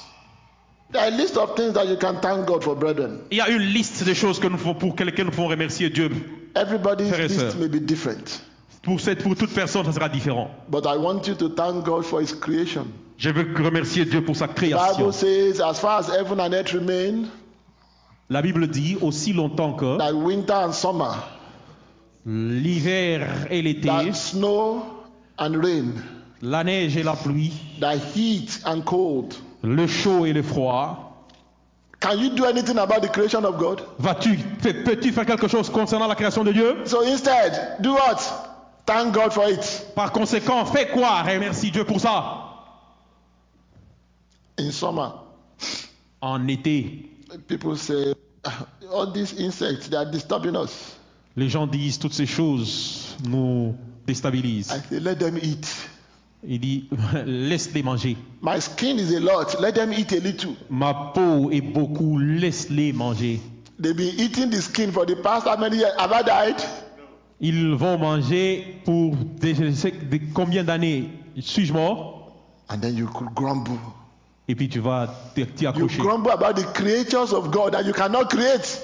[0.92, 3.22] There are a list of things that you can thank God for, brethren.
[3.32, 5.90] Il y a une liste de choses que nous faut, pour lesquelles nous pouvons remercier
[5.90, 6.10] Dieu.
[6.56, 8.42] Everybody's list may be different,
[8.84, 10.50] Pour, cette, pour toute personne, ça sera différent.
[10.70, 12.88] but I want you to thank God for His creation.
[13.18, 14.98] Je veux remercier Dieu pour sa The création.
[14.98, 17.26] Bible says, as far as heaven and earth remain,
[18.30, 21.16] La Bible dit aussi longtemps que that winter and summer,
[22.26, 24.82] l'hiver et l'été, that snow
[25.38, 25.94] and rain,
[26.42, 29.34] la neige et la pluie, that heat and cold.
[29.64, 31.02] le chaud et le froid,
[32.02, 33.82] Can you do anything about the creation of God?
[34.00, 36.76] vas-tu, peux-tu faire quelque chose concernant la création de Dieu?
[36.86, 38.20] So instead, do what?
[38.86, 39.88] Thank God for it.
[39.96, 41.24] Par conséquent, fais quoi?
[41.24, 42.42] Remercie Dieu pour ça.
[44.60, 45.14] In summer,
[46.22, 47.10] En été,
[47.48, 48.14] people say,
[48.44, 50.95] "Ah, all these insects, they are disturbing us.
[51.36, 53.76] Les gens disent toutes ces choses nous
[54.08, 54.72] déstabilisent.
[54.72, 55.68] I say, let them eat.
[56.48, 56.90] Il dit,
[57.26, 58.18] laisse-les manger.
[58.42, 59.60] My skin is a lot.
[59.60, 60.52] Let them eat a little.
[60.70, 63.42] Ma peau est beaucoup, laisse-les manger.
[63.80, 65.92] They've been eating the skin for the past how many years?
[65.98, 66.62] Have I died?
[67.42, 71.10] Ils vont manger pour des, je sais- des- combien d'années?
[71.42, 72.32] Suis-je mort?
[72.70, 73.78] And then you could grumble.
[74.48, 75.98] Et puis tu vas te- t'y You accrocher.
[75.98, 78.80] grumble about the creatures of God that you cannot create.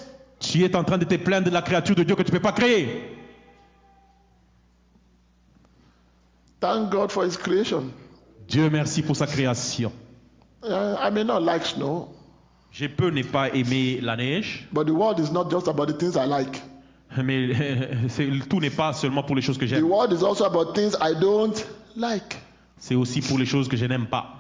[0.51, 2.37] Tu es en train de te plaindre de la créature de Dieu que tu ne
[2.37, 3.03] peux pas créer?
[6.59, 7.85] Thank God for His creation.
[8.49, 9.93] Dieu merci pour sa création.
[10.61, 12.09] Uh, I may not like snow,
[12.73, 15.93] Je peux ne pas aimer la neige, but the world is not just about the
[15.97, 16.61] things I like.
[17.23, 17.49] mais
[18.49, 19.85] tout n'est pas seulement pour les choses que The j'aime.
[19.89, 22.35] world is also about things I don't like.
[22.77, 24.35] C'est aussi pour les choses que je n'aime pas.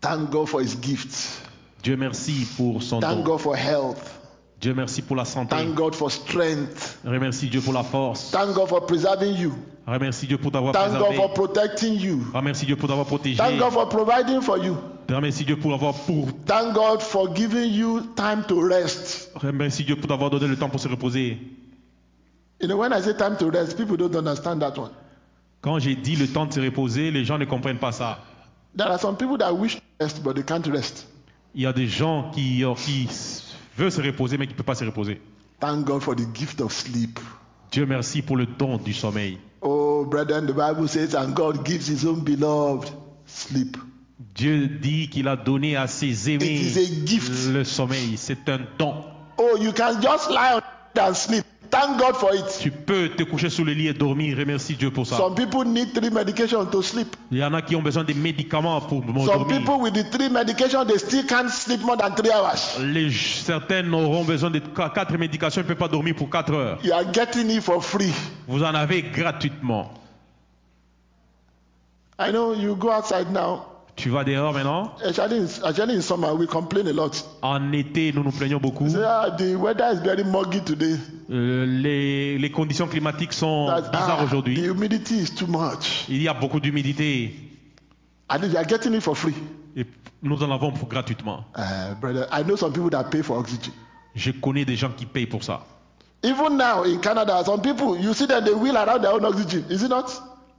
[0.00, 1.40] Thank God for His gifts.
[1.84, 3.22] Dieu merci pour son Thank don.
[3.22, 4.13] God for health.
[4.64, 5.54] Dieu merci pour la santé.
[5.54, 6.98] Thank God for strength.
[7.04, 8.30] Remercie Dieu pour la force.
[8.30, 9.52] Thank God for preserving you.
[9.86, 11.16] Remercie Dieu pour t'avoir Thank God préservé.
[11.16, 12.22] for protecting you.
[12.32, 13.36] Remercie Dieu pour t'avoir protégé.
[13.36, 14.78] Thank God for providing for you.
[15.10, 16.28] Remercie Dieu pour avoir pour.
[16.46, 19.30] Thank God for giving you time to rest.
[19.34, 21.36] Remercie Dieu pour t'avoir donné le temps pour se reposer.
[22.62, 24.92] You know, when I say time to rest, people don't understand that one.
[25.60, 28.18] Quand j'ai dit le temps de se reposer, les gens ne comprennent pas ça.
[28.74, 31.06] There are some people that wish to rest, but they can't rest.
[31.54, 33.08] Il y a des gens qui, qui
[33.76, 35.20] veulent se reposer mais qui ne peuvent pas se reposer.
[35.60, 37.18] Thank God for the gift of sleep.
[37.70, 39.38] Dieu merci pour le don du sommeil.
[39.62, 42.90] Oh, brethren, the Bible says, and God gives his own beloved
[43.26, 43.76] sleep.
[44.34, 47.52] Dieu dit qu'il a donné à ses aimés It is a gift.
[47.52, 48.16] le sommeil.
[48.16, 49.04] C'est un don.
[49.38, 50.60] Oh, you can just lie
[51.00, 51.44] and sleep.
[51.74, 52.44] Thank God for it.
[52.60, 54.36] Tu peux te coucher sous le lit et dormir.
[54.38, 55.16] Remercie Dieu pour ça.
[55.16, 57.16] Some people need three medication to sleep.
[57.32, 59.58] Il y en a qui ont besoin des médicaments pour Some dormir.
[59.58, 62.78] people with the three medication, they still can't sleep more than three hours.
[62.80, 66.52] Les, certaines auront besoin de qu- quatre médications, ils ne peuvent pas dormir pour quatre
[66.52, 66.78] heures.
[66.84, 68.12] You are getting it for free.
[68.46, 69.90] Vous en avez gratuitement.
[72.20, 73.64] I know you go outside now.
[73.96, 74.92] Tu vas dehors maintenant?
[75.04, 77.10] Actually, in, actually in summer we complain a lot.
[77.42, 78.88] En été, nous nous plaignons beaucoup.
[78.96, 80.96] Ah, the weather is very muggy today.
[81.30, 84.56] Euh, les, les conditions climatiques sont That, bizarres ah, the aujourd'hui.
[84.60, 86.06] humidity is too much.
[86.08, 87.34] Il y a beaucoup d'humidité
[88.28, 89.34] And you are getting it for free.
[89.76, 89.86] et
[90.22, 91.44] nous en avons pour gratuitement.
[91.56, 93.72] Uh, brother, I know some people that pay for oxygen.
[94.16, 95.60] Je connais des gens qui payent pour ça.
[96.24, 99.64] Even now in Canada, some people you see them they wheel around their own oxygen.
[99.70, 100.10] Is it not?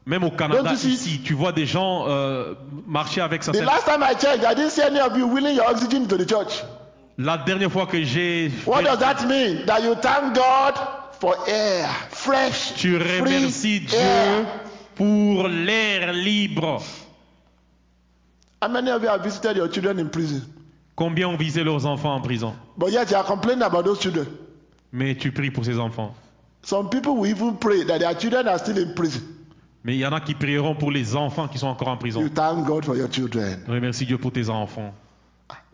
[0.05, 2.53] Même au Canada, ici, tu vois des gens euh,
[2.85, 3.51] marcher avec ça.
[3.51, 6.17] The last time I checked, I didn't see any of you wheeling your oxygen to
[6.17, 6.63] the church.
[7.17, 8.51] La dernière fois que j'ai...
[8.67, 9.65] What does that mean?
[9.65, 10.75] That you thank God
[11.19, 14.45] for air, fresh, Tu remercies Dieu air.
[14.95, 16.83] pour l'air libre.
[18.61, 20.41] How many of you have visited your children in prison?
[20.95, 22.53] Combien ont visé leurs enfants en prison?
[22.77, 24.27] But yet you are complaining about those children.
[24.91, 26.13] Mais tu pries pour ces enfants.
[26.61, 29.21] Some people will even pray that their children are still in prison.
[29.85, 32.19] Mais il y en a qui prieront pour les enfants qui sont encore en prison.
[32.19, 33.59] You thank God for your children.
[33.67, 34.95] Remercie Dieu pour tes enfants.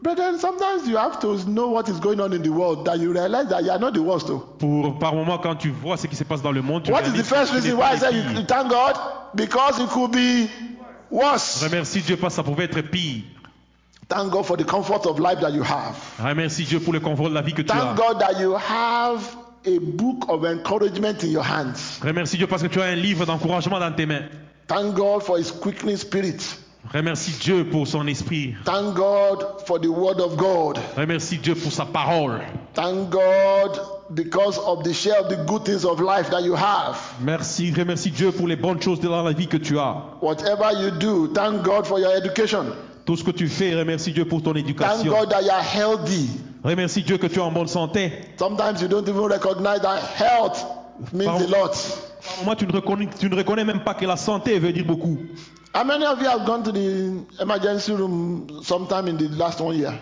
[0.02, 3.14] Brethren, sometimes you have to know what is going on in the world that you
[3.14, 4.28] realize that you are not the worst.
[4.28, 4.40] Though.
[4.60, 7.04] Pour, par moment, quand tu vois ce qui se passe dans le monde, tu What
[7.04, 8.98] is the first reason why I say you thank God?
[9.34, 10.50] Because it could be
[11.10, 11.64] worse.
[11.64, 13.24] Remercie Dieu parce que ça pouvait être pire.
[14.10, 15.96] Thank God for the comfort of life that you have.
[16.20, 17.76] Remercie Dieu pour le confort de la vie que tu as.
[17.76, 19.24] Thank God that you have
[19.66, 22.00] a book of encouragement in your hands.
[22.02, 24.24] Remercie Dieu parce que tu as un livre d'encouragement dans tes mains.
[24.68, 26.42] Thank God for His quickening spirit.
[26.94, 28.56] Remercie Dieu pour son esprit.
[28.66, 30.80] Thank God for the word of God.
[30.98, 32.42] Remercie Dieu pour sa parole.
[32.74, 33.80] Thank God
[34.14, 36.98] because of the share of the good things of life that you have.
[37.22, 39.96] Merci, remercie Dieu pour les bonnes choses dans la vie que tu as.
[40.22, 42.74] Whatever you do, thank God for your education.
[43.06, 45.12] Tout ce que tu fais, remercie Dieu pour ton Thank éducation.
[45.12, 46.30] God that you are healthy.
[46.64, 48.12] Remercie Dieu que tu es en bonne santé.
[48.38, 50.64] Sometimes you don't even recognize that health
[51.12, 51.72] means a lot.
[52.22, 54.86] Par moment, tu ne, reconnais, tu ne reconnais même pas que la santé veut dire
[54.86, 55.18] beaucoup.
[55.74, 59.76] How many of you have gone to the emergency room sometime in the last one
[59.76, 59.94] year?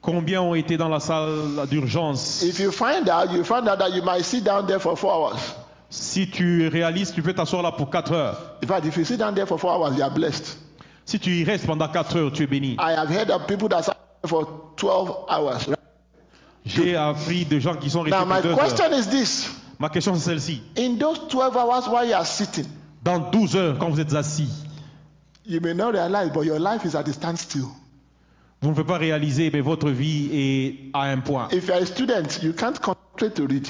[0.00, 2.42] Combien ont été dans la salle d'urgence?
[2.42, 5.12] If you find out, you find out that you might sit down there for four
[5.12, 5.56] hours.
[5.90, 8.56] Si tu réalises, tu peux t'asseoir là pour 4 heures.
[8.62, 10.56] In fact, if you sit down there for four hours, you are blessed.
[11.04, 12.76] Si tu y restes pendant 4 heures, tu es béni.
[12.78, 14.46] I have heard of people that sat there for
[14.76, 15.77] 12 hours.
[16.68, 18.58] J'ai appris de gens qui sont restés Now, my pour 2 heures.
[18.68, 20.62] question is this Ma question c'est celle-ci.
[20.76, 22.66] In those 12 hours while you are sitting,
[23.02, 24.48] Dans 12 heures, quand vous êtes assis,
[25.46, 27.68] you may not realize, but your life is at a standstill.
[28.60, 31.48] vous ne pouvez pas réaliser, mais votre vie est à un point.
[31.52, 33.66] If you are a student, you can't concentrate to read.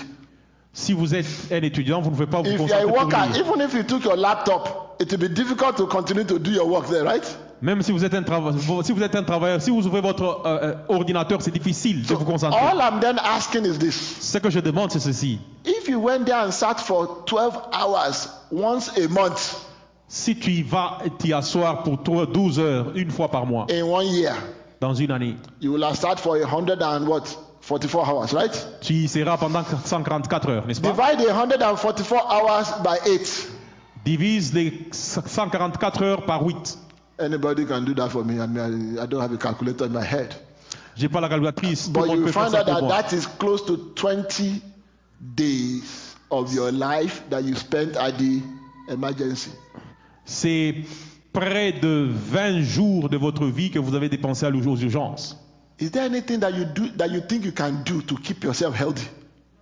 [0.73, 2.87] Si vous êtes un étudiant, vous ne pouvez pas vous If you are a concentrer
[2.87, 3.47] pour worker, lire.
[3.47, 6.67] even if you took your laptop, it will be difficult to continue to do your
[6.67, 7.37] work there, right?
[7.61, 8.53] Même si vous êtes un, trava-
[8.85, 12.15] si vous êtes un travailleur, si vous ouvrez votre euh, euh, ordinateur, c'est difficile de
[12.15, 12.61] vous concentrer.
[12.61, 15.41] All I'm then asking is this Ce que je demande, c'est ceci.
[15.65, 19.57] If you went there and sat for 12 hours once a month
[20.07, 23.83] Si tu y vas t'y asseoir pour toi 12 heures, une fois par mois, in
[23.85, 24.35] one year,
[24.81, 27.25] dans une année, you will have sat for 100 and what?
[27.61, 28.67] 44 hours, right?
[28.81, 30.93] tu y seras pendant 144 heures, n'est-ce pas?
[30.93, 33.49] Divide the 144 hours by 8.
[34.05, 36.79] Divise les 144 heures par 8.
[37.21, 38.39] Anybody can do that for me.
[38.41, 40.35] I mean, I, I don't have a calculator in my head.
[40.97, 41.89] J'ai pas la calculatrice.
[41.93, 44.61] But you find out that that is close to 20
[45.35, 48.43] days of your life that you spent at the
[48.89, 49.51] emergency.
[50.25, 50.75] C'est
[51.33, 55.37] près de 20 jours de votre vie que vous avez dépensé à aux urgences.
[55.81, 58.75] Is there anything that you do that you think you can do to keep yourself
[58.75, 59.07] healthy?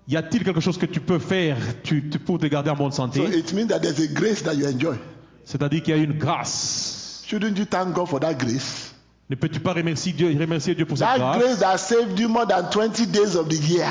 [0.08, 2.92] Y a-t-il quelque chose que tu peux faire tu- tu- pour te garder en bonne
[2.92, 4.96] So santé it means that there's a grace that you enjoy.
[5.44, 6.85] C'est-à-dire qu'il y a une grâce.
[7.26, 8.92] Shouldn't you thank God for that grace?
[9.28, 11.38] Ne peux-tu pas remercier Dieu, remercier Dieu pour cette That grâce?
[11.38, 13.90] grace that saved you more than 20 days of the year.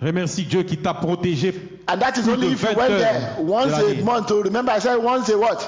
[0.00, 1.52] Remercie Dieu qui t'a protégé.
[1.88, 4.30] And that is Plus only de if you 20 went there once a month.
[4.30, 5.66] Oh, remember, I said once a what?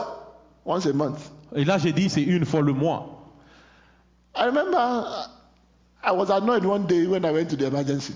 [0.64, 1.18] Once a month.
[1.57, 3.24] Et là, j'ai dit, c'est une fois le mois.
[4.37, 5.26] I remember uh,
[6.05, 8.14] I was annoyed one day when I went to the emergency.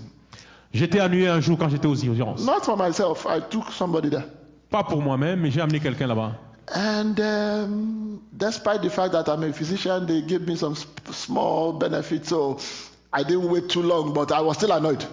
[0.73, 2.45] J'étais ennuyé un jour quand j'étais aux urgences.
[2.47, 4.25] Not for myself, I took somebody there.
[4.71, 6.33] Pas pour moi-même, mais j'ai amené quelqu'un là-bas.
[6.69, 10.75] And um, despite the fact that I'm a physician, they gave me some
[11.11, 12.59] small benefits, so
[13.13, 15.05] I didn't wait too long, but I was still annoyed.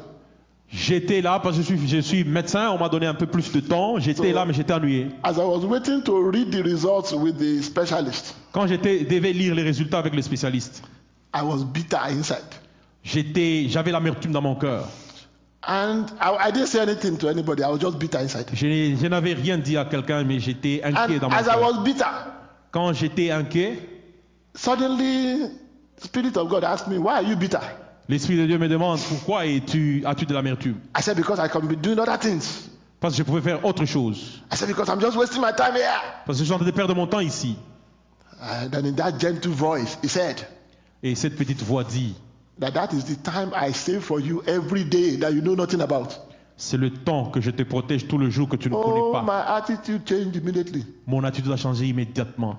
[0.71, 3.51] J'étais là parce que je suis, je suis médecin, on m'a donné un peu plus
[3.51, 3.97] de temps.
[3.99, 5.07] J'étais So- là, mais j'étais ennuyé.
[5.23, 9.55] As I was waiting to read the results with the specialist, Quand j'étais devais lire
[9.55, 10.83] les résultats avec le spécialiste,
[11.35, 12.45] I was bitter inside.
[13.03, 14.87] j'étais, j'avais l'amertume dans mon cœur.
[15.61, 18.45] And I, I didn't say anything to anybody, I was just bitter inside.
[18.53, 21.61] Je, n'avais rien dit à quelqu'un, mais j'étais inquiet And dans mon as I cœur.
[21.61, 22.05] was bitter,
[22.71, 23.77] Quand j'étais inquiet,
[24.55, 25.51] suddenly,
[25.97, 27.59] Spirit of God asked me, Why are you bitter?
[28.07, 31.67] l'Esprit de Dieu me demande pourquoi es-tu, as-tu de l'amertume I said, Because I can
[31.67, 32.69] be doing other things.
[33.01, 34.41] Parce que je pouvais faire autre chose.
[34.51, 35.99] I said, Because I'm just wasting my time here.
[36.25, 37.57] Parce que je suis en train de perdre mon temps ici.
[38.41, 40.37] And then in that gentle voice, he said,
[41.03, 42.15] Et cette petite voix dit,
[42.59, 45.81] that that is the time I save for you every day that you know nothing
[45.81, 46.09] about.
[46.57, 49.11] c'est le temps que je te protège tout le jour que tu ne Oh, connais
[49.13, 49.23] pas.
[49.23, 50.85] my attitude changed immediately.
[51.07, 52.57] Mon attitude a changé immédiatement.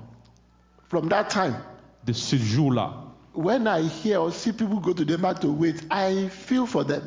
[0.89, 1.55] From that time,
[2.07, 2.95] De ce jour-là,
[3.35, 7.03] when I hear or see people go to Denmark to wait, I feel for them.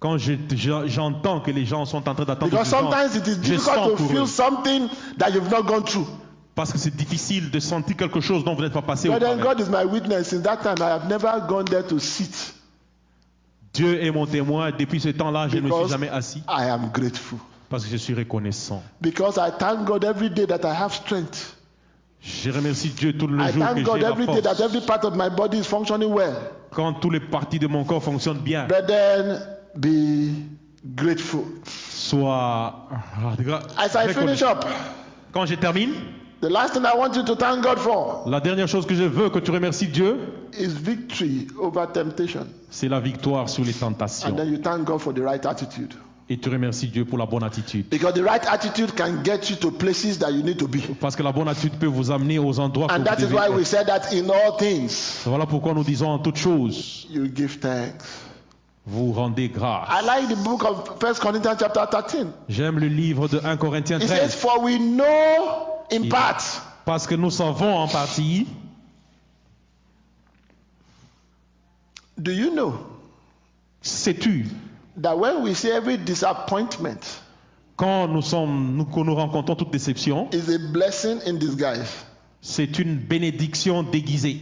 [0.00, 3.38] quand je- je- j'entends que les gens sont en train d'attendre Because sometimes it is
[3.38, 4.26] difficult to pour feel eux.
[4.26, 4.88] something
[5.18, 6.06] that you've not gone through.
[6.54, 9.20] Parce que c'est difficile de sentir quelque chose dont vous n'êtes pas passé au But
[9.20, 9.56] then travers.
[9.56, 10.28] God is my witness.
[10.28, 12.54] Since that time, I have never gone there to sit
[13.72, 14.70] Dieu est mon témoin.
[14.70, 17.38] Depuis ce temps-là, je ne me suis because jamais assis I am grateful.
[17.68, 18.82] parce que je suis reconnaissant.
[19.00, 21.56] Because I thank God every day that I have strength.
[22.22, 24.54] Je remercie Dieu tout le I jour que thank God j'ai la every day that
[24.54, 24.60] force.
[24.60, 26.34] every part of my body is functioning well.
[26.70, 29.40] Quand toutes les parties de mon corps fonctionnent bien, Brethren,
[29.76, 30.30] be
[30.94, 31.42] grateful.
[31.66, 32.88] soit
[33.76, 34.64] As I finish up,
[35.32, 35.90] Quand je termine,
[36.46, 39.04] the last thing I want you to thank God for la dernière chose que je
[39.04, 40.18] veux que tu remercies Dieu,
[40.58, 42.46] is victory over temptation.
[42.70, 44.36] c'est la victoire sur les And tentations.
[44.36, 45.94] then you thank God for the right attitude.
[46.30, 47.86] Et tu remercies Dieu pour la bonne attitude.
[47.90, 50.78] Because the right attitude can get you to places that you need to be.
[50.98, 53.22] Parce que la bonne attitude peut vous amener aux endroits que And vous that is
[53.24, 53.54] devez why être.
[53.56, 57.58] we said that in all things, Voilà pourquoi nous disons en toutes choses, you give
[57.58, 58.02] thanks.
[58.86, 59.86] vous rendez grâce.
[59.90, 62.28] I like the book of First Corinthians chapter 13.
[62.48, 64.38] J'aime le livre de 1 Corinthiens It says, 13.
[64.40, 66.42] For we know in part
[66.84, 68.46] Parce que nous savons en partie,
[72.16, 72.74] Do you know
[73.82, 74.46] sais-tu,
[74.98, 77.20] that when we see every disappointment
[77.76, 82.04] quand nous, sommes, nous, que nous rencontrons toute déception, is a blessing in disguise?
[82.40, 84.40] c'est une bénédiction déguisée.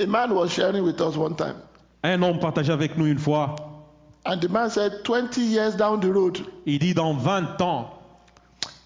[0.00, 1.56] A man was sharing with us one time,
[2.02, 3.54] Un homme partageait avec nous une fois,
[4.24, 7.90] and the man said, 20 years down the road, il dit dans 20 ans,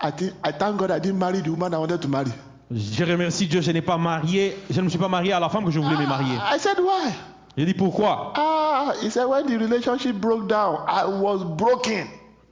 [0.00, 2.30] I think I thank God I didn't marry the woman I wanted to marry.
[2.70, 5.48] je remercie Dieu, je n'ai pas marié, je ne me suis pas marié à la
[5.48, 6.36] femme que je voulais me marier.
[6.36, 7.12] I said, Why?
[7.56, 8.32] J'ai dit pourquoi?
[8.36, 12.06] Ah, he said, when the relationship broke down, I was broken.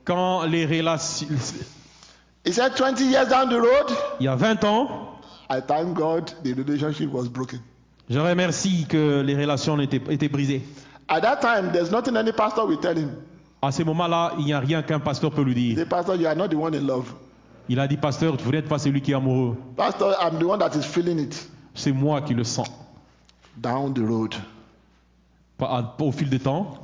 [0.04, 1.28] Quand les relations,
[2.44, 4.88] He said, 20 years down the road, il y a 20 ans,
[5.48, 7.60] I thank God the relationship was broken.
[8.10, 10.62] je remercie que les relations étaient, étaient brisées.
[11.08, 13.10] At that time, there's nothing any pastor will tell him.
[13.62, 15.76] À ce moment-là, il n'y a rien qu'un pasteur peut lui dire.
[15.84, 17.14] The pastor, you are not the one in love.
[17.68, 19.56] Il a dit, pasteur, vous n'êtes pas celui qui est amoureux.
[19.76, 21.48] Pastor, I'm the one that is feeling it.
[21.74, 22.68] C'est moi qui le sens.
[23.56, 24.34] Down the road.
[25.58, 26.82] Pas- Au fil du temps,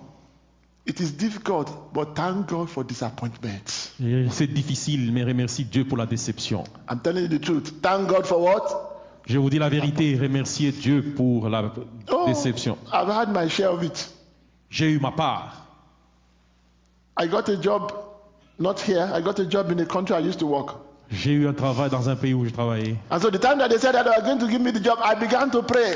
[0.84, 3.92] It is difficult, but thank God for disappointment.
[4.30, 6.64] C'est difficile, mais remercie Dieu pour la déception.
[6.90, 7.80] I'm telling you the truth.
[7.80, 8.98] Thank God for what?
[9.26, 11.72] Je vous dis la vérité, remerciez Dieu pour la
[12.10, 12.76] Oh, déception.
[12.92, 14.12] I've had my share of it.
[14.70, 15.54] J'ai eu ma part.
[17.16, 17.92] I got a job,
[18.58, 19.10] not here.
[19.12, 20.76] I got a job in the country I used to work.
[21.10, 22.96] J'ai eu un travail dans un pays où je travaillais.
[23.10, 24.80] And so the time that they said that they were going to give me the
[24.82, 25.94] job, I began to pray.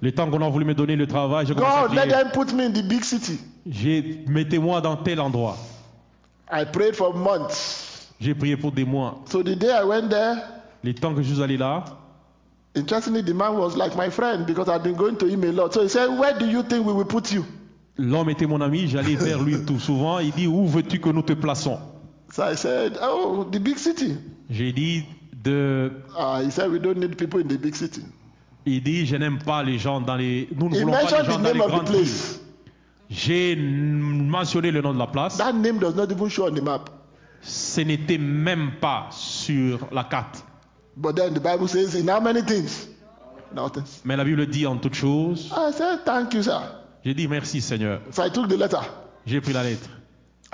[0.00, 2.12] Le temps qu'on a voulu me donner le travail, j'ai commencé à God, let prier.
[2.12, 3.38] them put me in the big city.
[3.68, 5.56] J'ai mettez-moi dans tel endroit.
[6.50, 8.08] I prayed for months.
[8.20, 9.20] J'ai prié pour des mois.
[9.26, 10.36] So the day I went there,
[10.84, 11.84] Les temps que je suis allé là,
[12.76, 15.72] interestingly, the man was like my friend because I'd been going to him a lot.
[15.72, 17.44] So he said, Where do you think we will put you?
[17.98, 20.18] l'homme était mon ami, j'allais vers lui tout souvent.
[20.18, 21.78] Il dit où veux-tu que nous te plaçons?
[22.32, 24.16] So I said, Oh, the big city.
[24.50, 25.04] J'ai dit
[25.44, 28.02] de, Uh, he said, We don't need people in the big city.
[28.66, 31.04] il dit je n'aime pas les gens dans les, nous ne He voulons pas les
[31.04, 32.02] mentioned gens the dans les name of the grandes villes.
[32.04, 32.40] place.
[33.10, 35.36] J'ai mentionné le nom de la place.
[35.36, 36.88] That name does not even show on the map.
[37.42, 40.42] Ce n'était même pas sur la carte.
[40.96, 42.88] But then the Bible says, In how many things?
[43.54, 43.82] Nothing.
[44.04, 45.50] Mais la Bible dit en toutes choses.
[45.54, 46.60] I said, Thank you, sir.
[47.04, 48.00] J'ai dit merci Seigneur.
[48.12, 48.80] So I took the letter.
[49.26, 49.88] J'ai pris la lettre.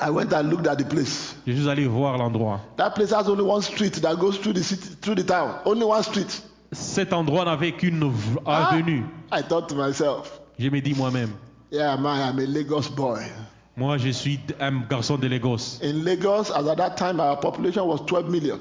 [0.01, 1.35] I went and looked at the place.
[1.47, 2.61] Je suis allé voir l'endroit.
[2.77, 5.57] That place has only one street that goes through the city, through the town.
[5.65, 6.43] Only one street.
[6.73, 8.13] Cet endroit n'avait qu'une
[8.47, 9.03] Ah, avenue.
[9.33, 11.31] I thought to myself, Je me dis moi-même,
[11.73, 13.21] yeah, man, I'm a Lagos boy.
[13.77, 15.81] moi je suis un garçon de Lagos.
[15.83, 18.61] In Lagos, as at that time, our population was 12 million.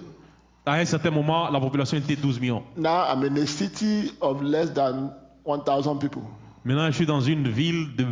[0.65, 2.63] À un certain moment, la population était 12 millions.
[2.77, 5.11] Now I'm in a city of less than
[5.45, 6.23] 1,000 people.
[6.65, 8.05] Maintenant, je suis dans une ville de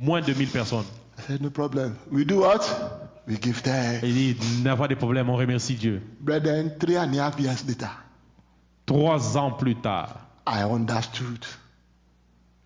[0.00, 0.84] moins de 1000 personnes.
[1.18, 1.96] I said, no problem.
[2.10, 2.62] We do what?
[3.26, 4.02] We give thanks.
[4.02, 6.02] Il dit, il n'y a pas de problème, on remercie Dieu.
[6.20, 7.90] Brethren, three and a half years later,
[8.86, 10.10] Trois ans plus tard,
[10.46, 11.44] I understood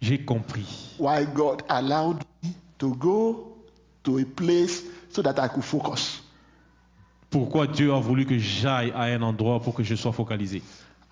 [0.00, 3.56] j'ai compris why God allowed me to go
[4.02, 6.22] to a place so that I could focus.
[7.30, 10.62] pourquoi Dieu a voulu que j'aille à un endroit pour que je sois focalisé?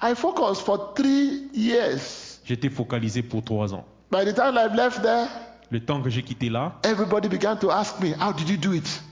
[0.03, 2.41] I focused for three years.
[2.45, 3.85] J'étais focalisé pour trois ans.
[4.11, 5.29] By the time I left there,
[5.71, 8.73] Le temps que j'ai quitté là, everybody began to ask me, How did you do
[8.73, 9.03] it?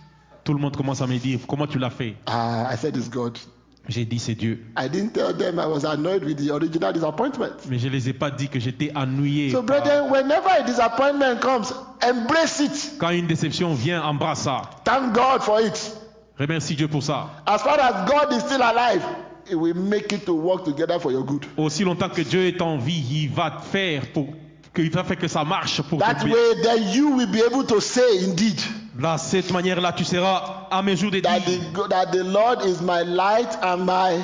[0.44, 2.14] tout le monde commence à me dire comment tu l'as fait?
[2.26, 3.38] Ah, I said, It's God.
[3.86, 4.64] J'ai dit c'est Dieu.
[4.78, 7.52] I didn't tell them I was annoyed with the original disappointment.
[7.68, 9.50] Mais je ne les ai pas dit que j'étais ennuyé.
[9.50, 11.66] So, par- brethren, whenever a disappointment comes,
[12.02, 12.94] embrace it.
[12.98, 14.62] Quand une déception vient, embrasse ça.
[14.84, 15.96] Thank God for it.
[16.38, 17.28] Remercie Dieu pour ça.
[17.46, 19.02] As far as God is still alive,
[19.50, 21.44] He will make it to work together for your good.
[21.58, 24.28] Aussi longtemps que Dieu est en vie, il va faire pour
[24.74, 26.34] que, il va faire que ça marche pour That bien.
[26.34, 28.60] way, then you will be able to say, indeed,
[28.98, 32.80] Là, cette manière-là, tu seras à mesure de that dire the, that the Lord is
[32.80, 34.20] my light and my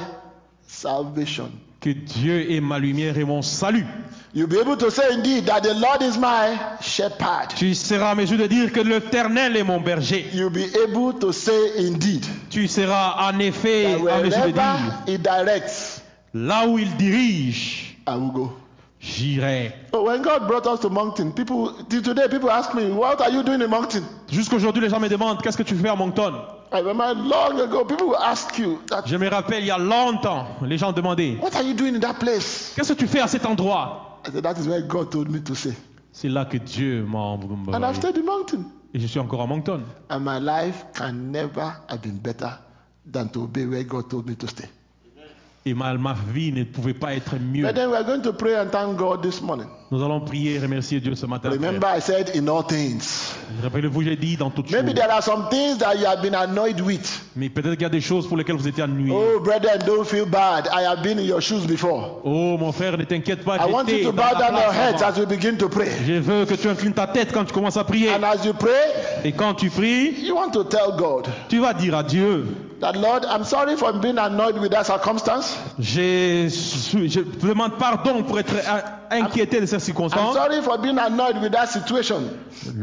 [0.66, 1.50] salvation.
[1.80, 3.86] que Dieu est ma lumière et mon salut.
[4.32, 7.48] You'll be able to say, indeed, that the Lord is my shepherd.
[7.56, 10.26] Tu seras à mesure de dire que l'Éternel est mon berger.
[10.32, 14.62] You'll be able to say, indeed, Tu seras en effet à mesure de dire
[15.08, 18.52] He directs, là où il dirige, I will go.
[19.00, 19.72] J'irai.
[19.92, 23.30] So when God brought us to Moncton, people till today people ask me, "What are
[23.30, 26.34] you doing in Moncton?" Jusqu'aujourd'hui, les gens me demandent qu'est-ce que tu fais à Moncton?
[26.72, 30.46] I remember long ago, people ask you that, Je me rappelle, il y a longtemps,
[30.62, 33.26] les gens demandaient "What are you doing in that place?" qu'est-ce que tu fais à
[33.26, 34.20] cet endroit?
[34.26, 35.72] I said, "That is where God told me to say."
[36.12, 37.94] C'est là que Dieu m'a And I've envoyé.
[37.94, 39.80] stayed in Moncton, Et je suis encore à Moncton.
[40.10, 42.50] and my life can never have been better
[43.10, 44.68] than to obey where God told me to stay.
[45.66, 47.66] Et ma, ma vie ne pouvait pas être mieux.
[47.66, 49.66] But then we are going to pray and thank God this morning.
[49.90, 51.50] Nous allons prier et remercier Dieu ce matin.
[51.50, 53.34] Remember, I said in all things.
[53.62, 54.94] Rappelez-vous, j'ai dit dans toutes Maybe choses.
[54.94, 57.26] there are some things that you have been annoyed with.
[57.36, 59.12] Mais peut-être qu'il y a des choses pour lesquelles vous étiez ennuyés.
[59.14, 60.66] Oh, brethren, don't feel bad.
[60.72, 62.22] I have been in your shoes before.
[62.24, 63.56] Oh, mon frère, ne t'inquiète pas.
[63.56, 65.12] I want you to bow down your place heads avant.
[65.12, 65.90] as we begin to pray.
[66.06, 68.08] Je veux que tu inclines ta tête quand tu commences à prier.
[68.14, 68.70] And as you pray,
[69.24, 72.46] Et quand tu pries, you want to tell God tu vas dire à Dieu,
[72.80, 75.56] that, Lord, I'm sorry for being annoyed with that circumstance.
[75.78, 78.52] je te demande pardon pour être
[79.10, 80.34] in- inquiété de ces I'm circonstances.
[80.34, 82.22] sorry for being annoyed with that situation.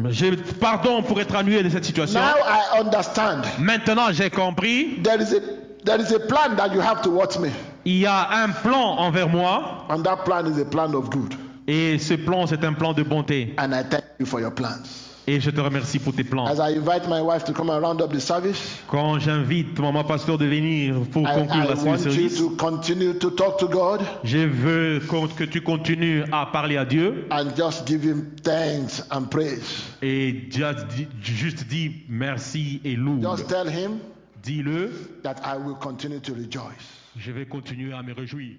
[0.10, 2.20] J'ai pardon pour être ennuyé de cette situation.
[2.20, 3.44] Now I understand.
[3.60, 5.02] Maintenant, j'ai compris.
[5.04, 5.42] There is a
[5.86, 7.50] there is a plan that you have towards me.
[7.86, 9.86] Il y a un plan envers moi.
[9.90, 11.34] And that plan is a plan of good.
[11.68, 13.54] Et ce plan, c'est un plan de bonté.
[13.58, 15.07] And I thank you for your plans.
[15.30, 16.46] Et je te remercie pour tes plans.
[16.46, 20.06] As I invite my wife to come and round up the service, Quand j'invite maman
[20.06, 23.58] pasteur de venir pour I, conclure I la want you service, to continue to talk
[23.60, 25.00] to God je veux
[25.38, 29.84] que tu continues à parler à Dieu and just give him thanks and praise.
[30.02, 30.86] et just
[31.22, 33.20] juste dis merci et loue.
[33.22, 34.00] Just tell him
[34.44, 34.92] Dis-le,
[35.24, 37.02] that I will continue to rejoice.
[37.18, 38.56] je vais continuer à me réjouir.